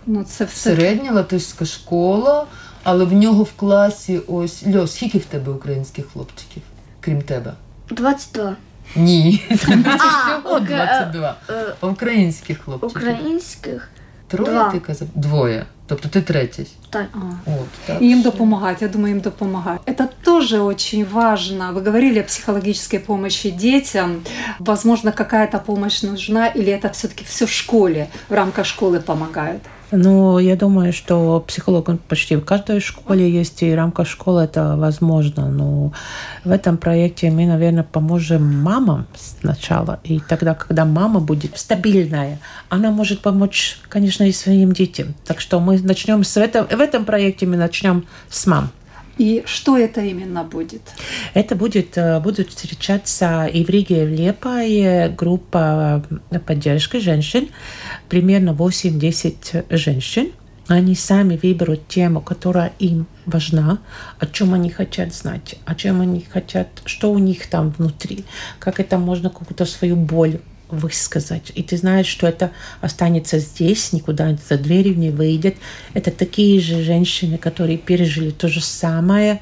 Ну, 0.05 0.23
це 0.23 0.45
все... 0.45 0.55
Середня 0.55 1.12
латишська 1.12 1.65
школа, 1.65 2.45
але 2.83 3.05
в 3.05 3.13
нього 3.13 3.43
в 3.43 3.53
класі 3.53 4.21
ось 4.27 4.63
Льо, 4.67 4.88
скільки 4.88 5.17
в 5.17 5.25
тебе 5.25 5.51
українських 5.51 6.05
хлопчиків, 6.13 6.63
крім 6.99 7.21
тебе? 7.21 7.53
22. 7.90 8.57
Ні. 8.96 9.42
Всього 9.51 10.61
22. 10.61 11.37
Українських 11.81 12.61
хлопчиків. 12.61 12.96
Українських. 12.96 13.90
Троє 14.29 14.51
Два. 14.51 14.70
ти 14.70 14.81
казав? 14.81 15.09
Двоє. 15.14 15.66
Тобто 15.87 16.09
ти 16.09 16.22
третій. 16.22 16.66
Так. 16.90 17.07
От, 17.46 17.68
так. 17.87 18.03
И 18.03 18.05
им 18.05 18.22
допомагать, 18.22 18.83
я 18.83 18.88
думаю, 18.88 19.14
им 19.14 19.20
допомагать. 19.20 19.81
Это 19.87 20.09
тоже 20.24 20.61
очень 20.61 21.07
важно. 21.12 21.72
Вы 21.72 21.81
говорили 21.87 22.18
о 22.20 22.24
психологической 22.24 22.98
помощи 22.98 23.51
детям. 23.51 24.22
Возможно, 24.59 25.12
какая-то 25.12 25.59
помощь 25.59 26.03
нужна, 26.03 26.46
или 26.48 26.72
это 26.72 26.90
все-таки 26.90 27.24
все 27.24 27.46
в 27.46 27.51
школе, 27.51 28.09
в 28.29 28.35
рамках 28.35 28.66
школы 28.66 29.01
помогают? 29.01 29.62
Ну, 29.95 30.39
я 30.39 30.56
думаю, 30.56 30.91
что 30.91 31.39
психолог 31.47 31.88
почти 32.08 32.36
в 32.36 32.43
каждой 32.43 32.79
школе 32.79 33.29
есть, 33.29 33.62
и 33.62 33.71
в 33.71 33.75
рамках 33.75 34.08
школы 34.08 34.41
это 34.41 34.75
возможно. 34.75 35.49
Но 35.51 35.93
в 36.43 36.49
этом 36.49 36.77
проекте 36.77 37.29
мы, 37.29 37.45
наверное, 37.45 37.84
поможем 37.84 38.63
мамам 38.63 39.06
сначала. 39.15 39.99
И 40.03 40.19
тогда, 40.19 40.56
когда 40.56 40.86
мама 40.86 41.19
будет 41.19 41.60
стабильная, 41.60 42.39
она 42.69 42.89
может 42.89 43.21
помочь, 43.21 43.77
конечно, 43.88 44.23
и 44.23 44.32
своим 44.32 44.71
детям. 44.71 45.13
Так 45.25 45.39
что 45.39 45.60
мы 45.60 45.79
начнем 45.79 46.23
с 46.23 46.38
этого. 46.38 46.65
В 46.65 46.82
этом 46.82 47.06
проекте 47.06 47.45
мы 47.45 47.58
начнем 47.58 48.06
с 48.29 48.47
мам. 48.47 48.71
И 49.17 49.43
что 49.45 49.78
это 49.78 50.02
именно 50.02 50.43
будет? 50.43 50.82
Это 51.34 51.56
будет, 51.56 51.97
э, 51.97 52.19
будут 52.19 52.49
встречаться 52.49 53.45
и 53.45 53.63
в 53.63 53.69
Риге, 53.69 54.04
и 54.04 54.06
в 54.06 54.10
Лепае 54.10 55.10
группа 55.10 56.04
поддержки 56.47 56.97
женщин, 56.97 57.49
примерно 58.10 58.54
8-10 58.54 59.65
женщин. 59.69 60.32
Они 60.67 60.95
сами 60.95 61.38
выберут 61.41 61.88
тему, 61.88 62.21
которая 62.21 62.71
им 62.80 63.06
важна, 63.26 63.80
о 64.17 64.26
чем 64.26 64.54
они 64.54 64.69
хотят 64.69 65.13
знать, 65.13 65.56
о 65.65 65.76
чем 65.76 66.02
они 66.02 66.21
хотят, 66.21 66.67
что 66.86 67.12
у 67.12 67.19
них 67.19 67.47
там 67.47 67.69
внутри, 67.69 68.23
как 68.60 68.80
это 68.80 68.97
можно 68.97 69.30
какую-то 69.30 69.65
свою 69.65 69.97
боль 69.97 70.39
высказать. 70.73 71.51
И 71.55 71.63
ты 71.63 71.77
знаешь, 71.77 72.07
что 72.07 72.27
это 72.27 72.51
останется 72.81 73.39
здесь, 73.39 73.93
никуда 73.93 74.38
за 74.49 74.57
дверью 74.57 74.97
не 74.97 75.09
выйдет. 75.09 75.57
Это 75.93 76.12
такие 76.12 76.59
же 76.59 76.83
женщины, 76.83 77.38
которые 77.38 77.77
пережили 77.77 78.31
то 78.31 78.47
же 78.47 78.62
самое 78.62 79.41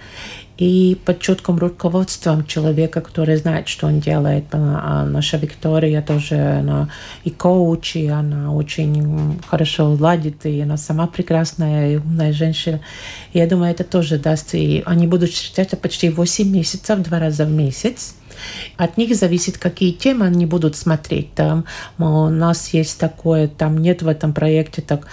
и 0.61 0.95
под 1.05 1.19
четким 1.19 1.57
руководством 1.57 2.45
человека, 2.45 3.01
который 3.01 3.35
знает, 3.37 3.67
что 3.67 3.87
он 3.87 3.99
делает. 3.99 4.45
А 4.51 5.05
наша 5.05 5.37
Виктория 5.37 6.03
тоже 6.03 6.35
она 6.35 6.89
и 7.23 7.31
коуч, 7.31 7.95
и 7.95 8.07
она 8.07 8.53
очень 8.53 9.39
хорошо 9.47 9.97
ладит, 9.99 10.45
и 10.45 10.61
она 10.61 10.77
сама 10.77 11.07
прекрасная 11.07 11.93
и 11.93 11.97
умная 11.97 12.31
женщина. 12.31 12.79
И 13.33 13.39
я 13.39 13.47
думаю, 13.47 13.71
это 13.71 13.83
тоже 13.83 14.19
даст. 14.19 14.53
И 14.53 14.83
они 14.85 15.07
будут 15.07 15.31
встречаться 15.31 15.77
почти 15.77 16.09
8 16.09 16.47
месяцев, 16.47 16.99
два 16.99 17.17
раза 17.17 17.45
в 17.45 17.51
месяц. 17.51 18.13
От 18.77 18.97
них 18.97 19.15
зависит, 19.15 19.57
какие 19.57 19.91
темы 19.91 20.27
они 20.27 20.45
будут 20.45 20.75
смотреть. 20.75 21.33
Там 21.33 21.65
у 21.97 22.29
нас 22.29 22.71
есть 22.71 22.99
такое, 22.99 23.47
там 23.47 23.79
нет 23.79 24.03
в 24.03 24.07
этом 24.07 24.31
проекте 24.31 24.83
так 24.83 25.07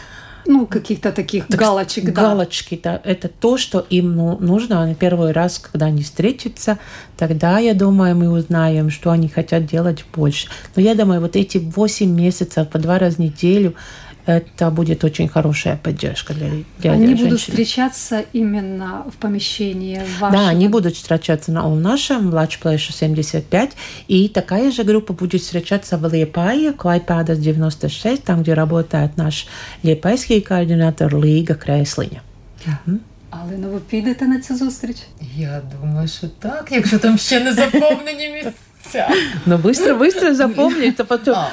ну, 0.48 0.66
каких-то 0.66 1.12
таких 1.12 1.46
так, 1.46 1.60
галочек, 1.60 2.06
да. 2.06 2.22
Галочки, 2.22 2.80
да, 2.82 3.00
это 3.04 3.28
то, 3.28 3.58
что 3.58 3.86
им 3.90 4.16
ну, 4.16 4.38
нужно. 4.40 4.96
Первый 4.98 5.32
раз, 5.32 5.58
когда 5.58 5.86
они 5.86 6.02
встретятся, 6.02 6.78
тогда, 7.18 7.58
я 7.58 7.74
думаю, 7.74 8.16
мы 8.16 8.30
узнаем, 8.30 8.88
что 8.90 9.10
они 9.10 9.28
хотят 9.28 9.66
делать 9.66 10.06
больше. 10.12 10.48
Но 10.74 10.80
я 10.80 10.94
думаю, 10.94 11.20
вот 11.20 11.36
эти 11.36 11.58
8 11.58 12.10
месяцев 12.10 12.66
по 12.68 12.78
два 12.78 12.98
раза 12.98 13.16
в 13.16 13.18
неделю, 13.18 13.74
это 14.27 14.71
будет 14.71 15.03
очень 15.03 15.27
хорошая 15.27 15.75
поддержка 15.75 16.33
для, 16.33 16.49
для 16.79 16.91
Они 16.91 17.07
женщин. 17.07 17.25
будут 17.25 17.41
встречаться 17.41 18.23
именно 18.33 19.05
в 19.11 19.17
помещении 19.17 20.01
вашего? 20.19 20.43
Да, 20.43 20.49
они 20.49 20.67
будут 20.67 20.95
встречаться 20.95 21.51
на 21.51 21.67
нашем 21.75 22.33
Лач 22.33 22.59
Плэшу 22.59 22.93
75, 22.93 23.71
и 24.07 24.29
такая 24.29 24.71
же 24.71 24.83
группа 24.83 25.13
будет 25.13 25.41
встречаться 25.41 25.97
в 25.97 26.13
Лепае, 26.13 26.71
Клайпадас 26.73 27.37
96, 27.39 28.23
там, 28.23 28.43
где 28.43 28.53
работает 28.53 29.17
наш 29.17 29.47
лепайский 29.83 30.41
координатор 30.41 31.13
Лига 31.15 31.55
Крейслиня. 31.55 32.21
Угу. 32.65 32.99
Але 33.29 33.57
ну 33.57 33.69
ви 33.69 33.79
підете 33.79 34.27
на 34.27 34.39
цю 34.39 34.57
зустріч? 34.57 34.97
Я 35.35 35.61
думаю, 35.81 36.07
що 36.07 36.27
так, 36.27 36.67
якщо 36.71 36.99
там 36.99 37.17
ще 37.17 37.39
не 37.39 37.53
заповнені 37.53 38.29
місця. 38.29 38.51
Но 39.46 39.58
быстро, 39.58 39.94
быстро 39.94 40.32
запомнить, 40.32 40.98
а 41.00 41.04
потом 41.04 41.36
а, 41.36 41.50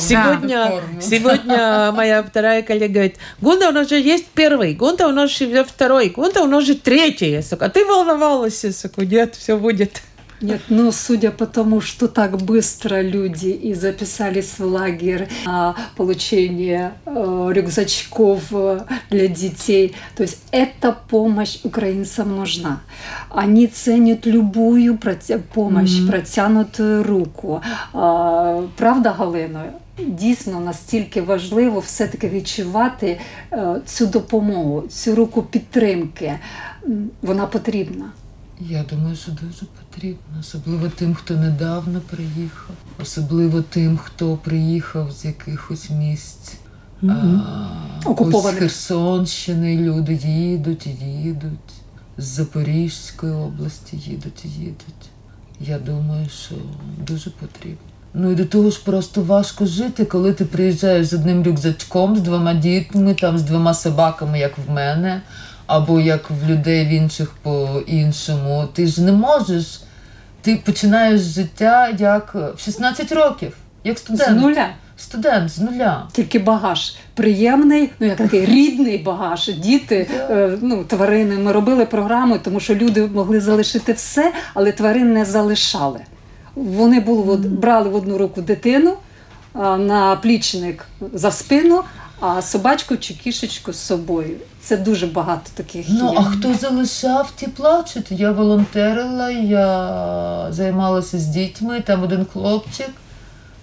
сегодня, 0.00 0.82
сегодня 1.00 1.92
моя 1.92 2.22
вторая 2.22 2.62
коллега 2.62 2.94
говорит, 2.94 3.16
Гунда, 3.40 3.68
у 3.68 3.72
нас 3.72 3.88
же 3.88 4.00
есть 4.00 4.26
первый, 4.34 4.74
Гунда, 4.74 5.06
у 5.06 5.12
нас 5.12 5.30
же 5.30 5.64
второй, 5.64 6.08
Гунда, 6.08 6.42
у 6.42 6.46
нас 6.46 6.64
же 6.64 6.74
третий. 6.74 7.40
А 7.58 7.68
ты 7.68 7.84
волновалась, 7.84 8.64
я 8.64 8.72
нет, 9.04 9.34
все 9.36 9.56
будет. 9.56 10.02
Нет, 10.41 10.61
ну, 10.69 10.91
судя 10.91 11.31
по 11.31 11.45
тому, 11.45 11.81
что 11.81 12.07
так 12.07 12.37
быстро 12.41 13.01
люди 13.01 13.49
и 13.49 13.73
записались 13.73 14.57
в 14.57 14.63
лагерь 14.63 15.27
на 15.45 15.75
получение 15.97 16.93
э, 17.05 17.49
рюкзачков 17.53 18.43
э, 18.51 18.79
для 19.09 19.27
детей, 19.27 19.95
то 20.15 20.23
есть 20.23 20.39
эта 20.51 20.95
помощь 21.09 21.59
украинцам 21.63 22.37
нужна. 22.37 22.81
Они 23.29 23.67
ценят 23.67 24.25
любую 24.25 24.97
проти- 24.97 25.39
помощь, 25.53 25.99
mm-hmm. 25.99 26.07
протянутую 26.07 27.03
руку. 27.03 27.61
Э, 27.93 28.67
правда, 28.77 29.11
Галино? 29.11 29.63
Дійсно 29.97 30.59
настільки 30.59 31.21
важливо 31.21 31.79
все-таки 31.79 32.29
відчувати 32.29 33.19
е, 33.51 33.81
цю 33.85 34.05
допомогу, 34.05 34.83
цю 34.89 35.15
руку 35.15 35.43
підтримки. 35.43 36.33
Вона 37.21 37.45
потрібна. 37.45 38.11
Я 38.60 38.84
думаю, 38.90 39.16
що 39.16 39.32
дуже 39.32 39.66
потрібно, 39.66 40.40
особливо 40.40 40.88
тим, 40.88 41.14
хто 41.14 41.36
недавно 41.36 42.00
приїхав, 42.00 42.76
особливо 43.02 43.62
тим, 43.62 43.96
хто 43.96 44.36
приїхав 44.36 45.12
з 45.12 45.24
якихось 45.24 45.90
місць 45.90 46.54
mm-hmm. 47.02 47.40
а, 48.04 48.42
з 48.42 48.58
Херсонщини. 48.58 49.76
Люди 49.78 50.14
їдуть, 50.14 50.86
їдуть, 51.02 51.72
з 52.18 52.24
Запорізької 52.24 53.32
області 53.32 53.96
їдуть, 53.96 54.44
їдуть. 54.44 55.10
Я 55.60 55.78
думаю, 55.78 56.28
що 56.28 56.54
дуже 57.06 57.30
потрібно. 57.30 57.93
Ну 58.16 58.32
і 58.32 58.34
до 58.34 58.44
того 58.44 58.70
ж 58.70 58.80
просто 58.84 59.22
важко 59.22 59.66
жити, 59.66 60.04
коли 60.04 60.32
ти 60.32 60.44
приїжджаєш 60.44 61.06
з 61.06 61.14
одним 61.14 61.44
рюкзачком, 61.44 62.16
з 62.16 62.20
двома 62.20 62.54
дітьми, 62.54 63.14
там 63.14 63.38
з 63.38 63.42
двома 63.42 63.74
собаками, 63.74 64.38
як 64.38 64.58
в 64.58 64.70
мене 64.70 65.20
або 65.66 66.00
як 66.00 66.30
в 66.30 66.50
людей 66.50 66.86
в 66.86 66.88
інших 66.88 67.34
по-іншому. 67.42 68.64
Ти 68.72 68.86
ж 68.86 69.02
не 69.02 69.12
можеш. 69.12 69.80
Ти 70.42 70.56
починаєш 70.56 71.20
життя 71.20 71.88
як 71.98 72.34
в 72.34 72.60
16 72.60 73.12
років, 73.12 73.56
як 73.84 73.98
студент. 73.98 74.38
З 74.38 74.42
нуля. 74.42 74.68
Студент 74.96 75.50
з 75.50 75.58
нуля. 75.58 76.06
Тільки 76.12 76.38
багаж 76.38 76.94
приємний, 77.14 77.90
ну 78.00 78.06
як 78.06 78.16
такий 78.16 78.44
рідний 78.44 78.98
багаж. 78.98 79.48
Діти, 79.48 80.10
е, 80.30 80.58
ну 80.62 80.84
тварини. 80.84 81.38
Ми 81.38 81.52
робили 81.52 81.86
програму, 81.86 82.38
тому 82.38 82.60
що 82.60 82.74
люди 82.74 83.06
могли 83.06 83.40
залишити 83.40 83.92
все, 83.92 84.32
але 84.54 84.72
тварин 84.72 85.12
не 85.12 85.24
залишали. 85.24 86.00
Вони 86.54 87.00
були, 87.00 87.36
брали 87.36 87.88
в 87.88 87.94
одну 87.94 88.18
руку 88.18 88.42
дитину, 88.42 88.94
на 89.78 90.18
плічник 90.22 90.86
за 91.12 91.30
спину, 91.30 91.82
а 92.20 92.42
собачку 92.42 92.96
чи 92.96 93.14
кішечку 93.14 93.72
з 93.72 93.78
собою. 93.78 94.36
Це 94.60 94.76
дуже 94.76 95.06
багато 95.06 95.50
таких. 95.54 95.86
Ну, 95.88 96.12
є. 96.12 96.18
а 96.18 96.22
хто 96.22 96.54
залишав, 96.54 97.30
ті 97.36 97.46
плачуть. 97.46 98.10
Я 98.10 98.32
волонтерила, 98.32 99.30
я 99.30 100.46
займалася 100.50 101.18
з 101.18 101.26
дітьми, 101.26 101.80
там 101.80 102.02
один 102.02 102.26
хлопчик 102.32 102.90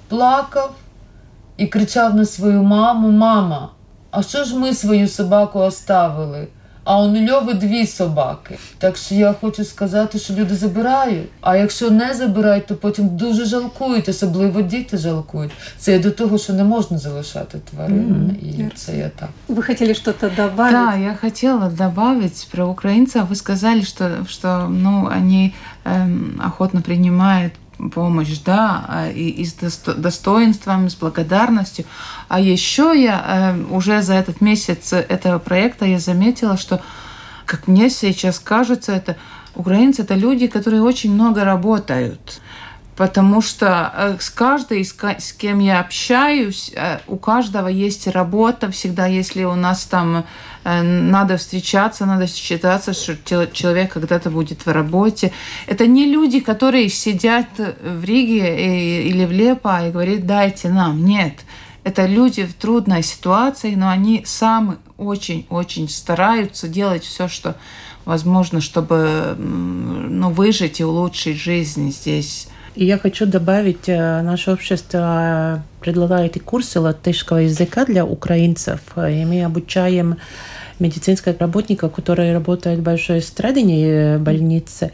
плакав 0.08 0.72
і 1.58 1.68
кричав 1.68 2.16
на 2.16 2.26
свою 2.26 2.64
маму: 2.64 3.12
Мама, 3.12 3.70
а 4.12 4.24
що 4.24 4.44
ж 4.44 4.56
ми 4.56 4.74
свою 4.74 5.08
собаку 5.08 5.60
оставили? 5.60 6.48
а 6.87 7.03
у 7.03 7.09
Нульови 7.09 7.55
дві 7.55 7.87
собаки. 7.87 8.59
Так 8.79 8.97
що 8.97 9.15
я 9.15 9.33
хочу 9.41 9.65
сказати, 9.65 10.19
що 10.19 10.35
люди 10.35 10.55
забирають. 10.55 11.29
А 11.41 11.57
якщо 11.57 11.91
не 11.91 12.15
забирають, 12.15 12.67
то 12.67 12.75
потім 12.75 13.09
дуже 13.09 13.45
жалкують, 13.45 14.09
особливо 14.09 14.63
діти 14.63 14.97
жалкують. 14.97 15.53
Це 15.79 15.99
до 15.99 16.11
того, 16.11 16.39
що 16.39 16.53
не 16.53 16.65
можна 16.65 16.99
залишати 16.99 17.59
тварин. 17.71 18.37
Mm-hmm. 18.43 18.69
І 18.69 18.71
це 18.75 18.97
я 18.97 19.09
так. 19.09 19.29
Вы 19.49 19.67
хотели 19.67 19.95
что-то 19.95 20.31
добавить? 20.37 20.73
Да, 20.73 20.97
я 20.97 21.15
хотела 21.21 21.71
добавить 21.71 22.49
про 22.53 22.67
украинцев. 22.67 23.27
Вы 23.31 23.35
сказали, 23.35 23.83
что, 23.83 24.11
что 24.29 24.69
ну, 24.69 25.09
они 25.17 25.55
эм, 25.85 26.41
охотно 26.47 26.83
принимают 26.83 27.53
помощь, 27.90 28.40
да, 28.46 28.86
а, 28.88 29.10
и, 29.10 29.30
и 29.30 29.46
с 29.46 29.54
достоинством, 29.54 30.90
с 30.90 30.96
благодарностью. 30.96 31.86
А 32.28 32.40
еще 32.40 32.94
я 32.96 33.56
э, 33.56 33.74
уже 33.74 34.02
за 34.02 34.14
этот 34.14 34.42
месяц 34.42 34.94
этого 34.94 35.40
проекта 35.40 35.86
я 35.86 36.00
заметила, 36.00 36.58
что, 36.58 36.82
как 37.46 37.68
мне 37.68 37.90
сейчас 37.90 38.40
кажется, 38.40 38.92
это 38.92 39.18
украинцы 39.56 40.04
это 40.04 40.16
люди, 40.16 40.48
которые 40.48 40.82
очень 40.82 41.14
много 41.14 41.44
работают 41.44 42.42
потому 43.02 43.42
что 43.42 43.92
э, 43.96 44.18
с 44.20 44.30
каждой, 44.30 44.86
с 44.86 45.34
кем 45.34 45.58
я 45.58 45.80
общаюсь, 45.80 46.72
э, 46.76 47.00
у 47.08 47.18
каждого 47.18 47.68
есть 47.68 48.08
работа, 48.08 48.70
всегда, 48.70 49.08
если 49.08 49.44
у 49.44 49.56
нас 49.56 49.86
там 49.86 50.26
надо 50.64 51.38
встречаться, 51.38 52.06
надо 52.06 52.28
считаться, 52.28 52.94
что 52.94 53.48
человек 53.48 53.94
когда-то 53.94 54.30
будет 54.30 54.66
в 54.66 54.72
работе. 54.72 55.32
Это 55.68 55.88
не 55.88 56.06
люди, 56.06 56.40
которые 56.40 56.90
сидят 56.90 57.48
в 57.58 58.04
Риге 58.04 59.08
или 59.08 59.26
в 59.26 59.32
Лепа 59.32 59.88
и 59.88 59.92
говорят, 59.92 60.26
дайте 60.26 60.70
нам. 60.70 61.04
Нет. 61.04 61.40
Это 61.84 62.06
люди 62.06 62.46
в 62.46 62.54
трудной 62.54 63.02
ситуации, 63.02 63.74
но 63.74 63.90
они 63.90 64.22
сами 64.26 64.78
очень-очень 64.98 65.90
стараются 65.90 66.68
делать 66.68 67.04
все, 67.04 67.28
что 67.28 67.56
возможно, 68.06 68.62
чтобы 68.62 69.36
ну, 69.38 70.30
выжить 70.30 70.80
и 70.80 70.86
улучшить 70.86 71.38
жизнь 71.38 71.92
здесь. 71.92 72.48
И 72.76 72.86
я 72.86 72.98
хочу 72.98 73.26
добавить, 73.26 73.90
э, 73.90 74.22
наше 74.22 74.52
общество 74.52 75.64
предлагает 75.82 76.38
и 76.38 76.40
курсы 76.40 76.80
латышского 76.80 77.40
языка 77.40 77.86
для 77.86 78.06
украинцев. 78.06 78.80
И 78.96 79.26
мы 79.26 79.44
обучаем 79.44 80.18
медицинских 80.80 81.40
работников, 81.40 81.92
которые 81.92 82.34
работают 82.34 82.80
в 82.80 82.84
Большой 82.84 83.22
Страдине 83.22 84.18
больнице. 84.20 84.92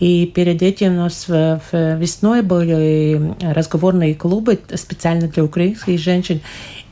И 0.00 0.26
перед 0.26 0.62
этим 0.62 0.94
у 0.94 0.96
нас 0.96 1.26
весной 1.28 2.42
были 2.42 3.34
разговорные 3.40 4.14
клубы 4.14 4.58
специально 4.74 5.28
для 5.28 5.44
украинских 5.44 5.98
женщин. 6.00 6.40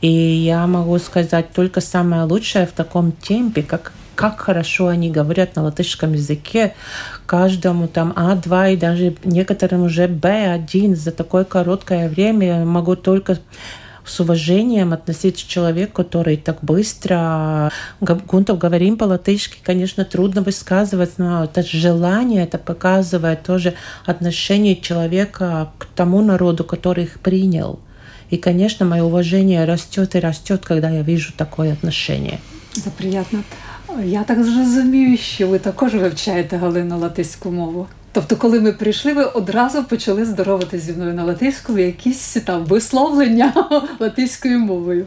И 0.01 0.09
я 0.09 0.65
могу 0.67 0.97
сказать 0.99 1.51
только 1.53 1.81
самое 1.81 2.23
лучшее 2.23 2.67
в 2.67 2.71
таком 2.71 3.11
темпе, 3.11 3.63
как 3.63 3.91
как 4.21 4.39
хорошо 4.39 4.87
они 4.87 5.09
говорят 5.09 5.55
на 5.55 5.63
латышском 5.63 6.13
языке. 6.13 6.73
Каждому 7.25 7.87
там 7.87 8.13
А2 8.15 8.73
и 8.73 8.77
даже 8.77 9.15
некоторым 9.23 9.83
уже 9.83 10.07
Б1 10.07 10.95
за 10.95 11.11
такое 11.11 11.43
короткое 11.43 12.07
время 12.07 12.63
могу 12.65 12.95
только 12.95 13.39
с 14.05 14.19
уважением 14.19 14.93
относиться 14.93 15.45
к 15.45 15.47
человеку, 15.47 16.03
который 16.03 16.37
так 16.37 16.59
быстро... 16.61 17.71
Гунтов 17.99 18.57
говорим 18.57 18.97
по-латышски, 18.97 19.57
конечно, 19.63 20.05
трудно 20.05 20.41
высказывать, 20.41 21.17
но 21.17 21.43
это 21.43 21.63
желание, 21.63 22.43
это 22.43 22.57
показывает 22.57 23.43
тоже 23.43 23.73
отношение 24.05 24.75
человека 24.75 25.71
к 25.77 25.85
тому 25.85 26.21
народу, 26.21 26.63
который 26.63 27.05
их 27.05 27.19
принял. 27.19 27.79
И, 28.29 28.37
конечно, 28.37 28.85
мое 28.85 29.03
уважение 29.03 29.65
растет 29.65 30.15
и 30.15 30.19
растет, 30.19 30.63
когда 30.63 30.89
я 30.89 31.01
вижу 31.01 31.33
такое 31.35 31.73
отношение. 31.73 32.39
Это 32.77 32.89
приятно. 32.89 33.43
Я 34.05 34.23
так 34.23 34.43
зрозумію, 34.43 35.17
що 35.17 35.47
ви 35.47 35.59
також 35.59 35.95
вивчаєте 35.95 36.57
Галину 36.57 36.99
латиську 36.99 37.51
мову. 37.51 37.87
Тобто, 38.11 38.35
коли 38.37 38.59
ми 38.59 38.71
прийшли, 38.71 39.13
ви 39.13 39.23
одразу 39.23 39.83
почали 39.83 40.25
здоровати 40.25 40.79
зі 40.79 40.93
мною 40.93 41.13
на 41.13 41.23
латиську 41.23 41.77
якісь 41.77 42.37
там 42.45 42.65
висловлення 42.65 43.69
латиською 43.99 44.59
мовою. 44.59 45.05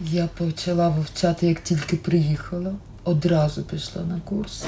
Я 0.00 0.28
почала 0.38 0.88
вивчати, 0.88 1.46
як 1.46 1.60
тільки 1.60 1.96
приїхала. 1.96 2.72
Одразу 3.04 3.62
пішла 3.62 4.02
на 4.02 4.20
курси, 4.24 4.66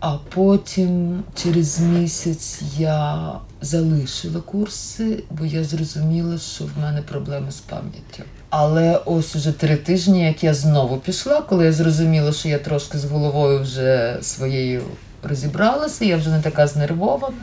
а 0.00 0.18
потім 0.34 1.22
через 1.34 1.80
місяць 1.80 2.62
я 2.78 3.32
залишила 3.60 4.40
курси, 4.40 5.24
бо 5.30 5.44
я 5.44 5.64
зрозуміла, 5.64 6.38
що 6.38 6.64
в 6.64 6.70
мене 6.80 7.02
проблеми 7.02 7.52
з 7.52 7.60
пам'яттю. 7.60 8.22
Але 8.54 9.00
ось 9.04 9.36
уже 9.36 9.52
три 9.52 9.76
тижні, 9.76 10.24
як 10.24 10.44
я 10.44 10.54
знову 10.54 10.96
пішла, 10.96 11.40
коли 11.40 11.64
я 11.64 11.72
зрозуміла, 11.72 12.32
що 12.32 12.48
я 12.48 12.58
трошки 12.58 12.98
з 12.98 13.04
головою 13.04 13.62
вже 13.62 14.16
своєю 14.22 14.82
розібралася, 15.22 16.04
я 16.04 16.16
вже 16.16 16.30
не 16.30 16.40
така 16.40 16.66
знервована, 16.66 17.36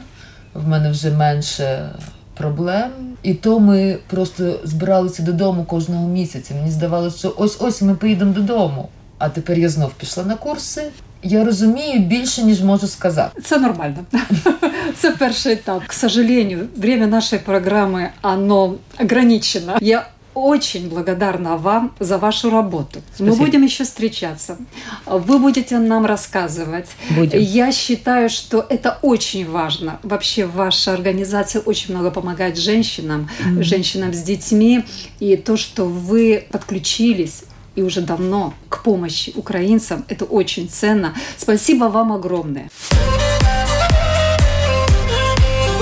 в 0.53 0.67
мене 0.67 0.91
вже 0.91 1.11
менше 1.11 1.89
проблем. 2.37 2.91
І 3.23 3.33
то 3.33 3.59
ми 3.59 3.97
просто 4.07 4.59
збиралися 4.63 5.23
додому 5.23 5.63
кожного 5.63 6.07
місяця. 6.07 6.53
Мені 6.53 6.71
здавалося, 6.71 7.17
що 7.17 7.33
ось 7.37 7.57
ось 7.61 7.81
ми 7.81 7.95
поїдемо 7.95 8.33
додому. 8.33 8.89
А 9.17 9.29
тепер 9.29 9.59
я 9.59 9.69
знов 9.69 9.91
пішла 9.93 10.23
на 10.23 10.35
курси. 10.35 10.83
Я 11.23 11.43
розумію 11.43 11.99
більше, 11.99 12.43
ніж 12.43 12.61
можу 12.61 12.87
сказати. 12.87 13.41
Це 13.41 13.59
нормально. 13.59 13.97
Це 14.97 15.11
перший 15.11 15.53
етап. 15.53 15.81
К 15.87 15.93
сожалению, 15.93 16.67
время 16.77 17.07
нашей 17.07 17.39
программы, 17.39 18.09
оно 18.21 18.75
ограничено. 18.99 19.77
Я 19.81 20.05
очень 20.39 20.89
благодарна 20.89 21.57
вам 21.57 21.91
за 21.99 22.17
вашу 22.17 22.49
работу. 22.49 23.01
Спасибо. 23.15 23.35
Мы 23.35 23.45
будем 23.45 23.63
еще 23.63 23.83
встречаться. 23.83 24.57
Вы 25.05 25.39
будете 25.39 25.77
нам 25.77 26.05
рассказывать. 26.05 26.87
Будем. 27.09 27.39
Я 27.39 27.71
считаю, 27.71 28.29
что 28.29 28.65
это 28.69 28.99
очень 29.01 29.49
важно. 29.49 29.99
Вообще 30.03 30.45
ваша 30.45 30.93
организация 30.93 31.61
очень 31.61 31.93
много 31.93 32.11
помогает 32.11 32.57
женщинам, 32.57 33.29
женщинам 33.59 34.13
с 34.13 34.21
детьми. 34.21 34.83
И 35.19 35.35
то, 35.35 35.57
что 35.57 35.85
вы 35.85 36.45
подключились 36.51 37.43
и 37.75 37.81
уже 37.81 38.01
давно 38.01 38.53
к 38.69 38.83
помощи 38.83 39.31
украинцам, 39.35 40.05
это 40.07 40.25
очень 40.25 40.69
ценно. 40.69 41.13
Спасибо 41.37 41.85
вам 41.85 42.11
огромное. 42.11 42.69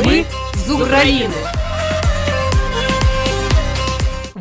Ми 0.06 0.26
з 0.68 0.72
України. 0.72 1.57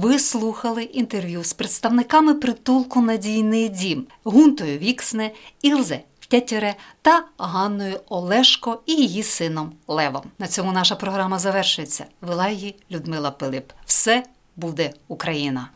Ви 0.01 0.19
слухали 0.19 0.83
інтерв'ю 0.83 1.45
з 1.45 1.53
представниками 1.53 2.35
притулку 2.35 3.01
Надійний 3.01 3.69
дім 3.69 4.07
Гунтою 4.25 4.79
Віксне, 4.79 5.31
Ілзе 5.63 6.01
Тетєре 6.29 6.75
та 7.03 7.25
Ганною 7.39 8.01
Олешко 8.09 8.81
і 8.87 8.93
її 8.93 9.23
сином 9.23 9.73
Левом. 9.89 10.23
На 10.39 10.47
цьому 10.47 10.73
наша 10.73 10.95
програма 10.95 11.39
завершується. 11.39 12.05
Вела 12.21 12.49
її 12.49 12.75
Людмила 12.91 13.31
Пилип. 13.31 13.73
Все 13.87 14.23
буде 14.57 14.91
Україна. 15.09 15.69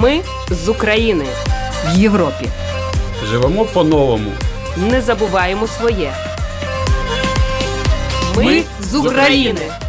Ми 0.00 0.22
з 0.50 0.68
України 0.68 1.26
в 1.86 1.98
Європі. 1.98 2.48
Живемо 3.24 3.64
по-новому. 3.64 4.30
Не 4.76 5.00
забуваємо 5.00 5.66
своє. 5.66 6.14
Ми 8.36 8.62
з 8.80 8.94
України. 8.94 9.83